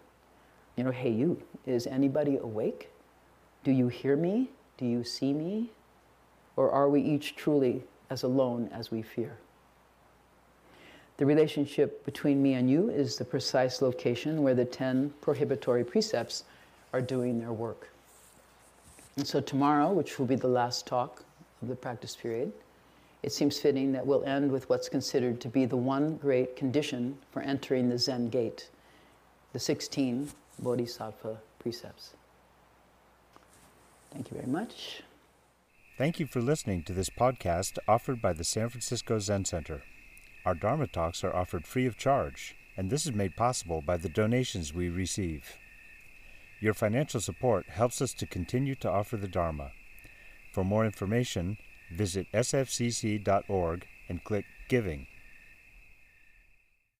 You 0.76 0.84
know, 0.84 0.90
hey, 0.90 1.10
you, 1.10 1.42
is 1.66 1.86
anybody 1.86 2.36
awake? 2.36 2.90
Do 3.64 3.70
you 3.70 3.88
hear 3.88 4.16
me? 4.16 4.50
Do 4.76 4.86
you 4.86 5.04
see 5.04 5.32
me? 5.32 5.70
Or 6.56 6.70
are 6.70 6.88
we 6.88 7.00
each 7.00 7.36
truly 7.36 7.84
as 8.10 8.22
alone 8.22 8.68
as 8.72 8.90
we 8.90 9.02
fear? 9.02 9.38
The 11.18 11.26
relationship 11.26 12.04
between 12.04 12.42
me 12.42 12.54
and 12.54 12.70
you 12.70 12.90
is 12.90 13.16
the 13.16 13.24
precise 13.24 13.82
location 13.82 14.42
where 14.42 14.54
the 14.54 14.64
10 14.64 15.12
prohibitory 15.20 15.84
precepts 15.84 16.44
are 16.92 17.02
doing 17.02 17.38
their 17.38 17.52
work. 17.52 17.90
And 19.16 19.26
so, 19.26 19.40
tomorrow, 19.40 19.92
which 19.92 20.18
will 20.18 20.26
be 20.26 20.36
the 20.36 20.48
last 20.48 20.86
talk 20.86 21.22
of 21.60 21.68
the 21.68 21.76
practice 21.76 22.16
period, 22.16 22.52
it 23.22 23.32
seems 23.32 23.58
fitting 23.58 23.92
that 23.92 24.06
we'll 24.06 24.24
end 24.24 24.50
with 24.50 24.68
what's 24.68 24.88
considered 24.88 25.40
to 25.42 25.48
be 25.48 25.64
the 25.64 25.76
one 25.76 26.16
great 26.16 26.56
condition 26.56 27.18
for 27.30 27.42
entering 27.42 27.88
the 27.88 27.98
Zen 27.98 28.28
gate 28.28 28.68
the 29.52 29.58
16 29.58 30.30
Bodhisattva 30.58 31.38
precepts. 31.58 32.14
Thank 34.10 34.30
you 34.30 34.36
very 34.36 34.50
much. 34.50 35.02
Thank 35.98 36.18
you 36.18 36.26
for 36.26 36.40
listening 36.40 36.82
to 36.84 36.92
this 36.92 37.10
podcast 37.10 37.78
offered 37.86 38.22
by 38.22 38.32
the 38.32 38.44
San 38.44 38.70
Francisco 38.70 39.18
Zen 39.18 39.44
Center. 39.44 39.82
Our 40.44 40.54
Dharma 40.54 40.88
talks 40.88 41.22
are 41.22 41.34
offered 41.34 41.66
free 41.66 41.86
of 41.86 41.96
charge, 41.96 42.56
and 42.76 42.90
this 42.90 43.06
is 43.06 43.12
made 43.12 43.36
possible 43.36 43.80
by 43.80 43.96
the 43.96 44.08
donations 44.08 44.74
we 44.74 44.88
receive. 44.88 45.58
Your 46.60 46.74
financial 46.74 47.20
support 47.20 47.68
helps 47.68 48.00
us 48.00 48.12
to 48.14 48.26
continue 48.26 48.74
to 48.76 48.90
offer 48.90 49.16
the 49.16 49.28
Dharma. 49.28 49.72
For 50.52 50.64
more 50.64 50.84
information, 50.84 51.58
visit 51.92 52.26
sfzc.org 52.32 53.86
and 54.08 54.24
click 54.24 54.44
Giving. 54.68 55.06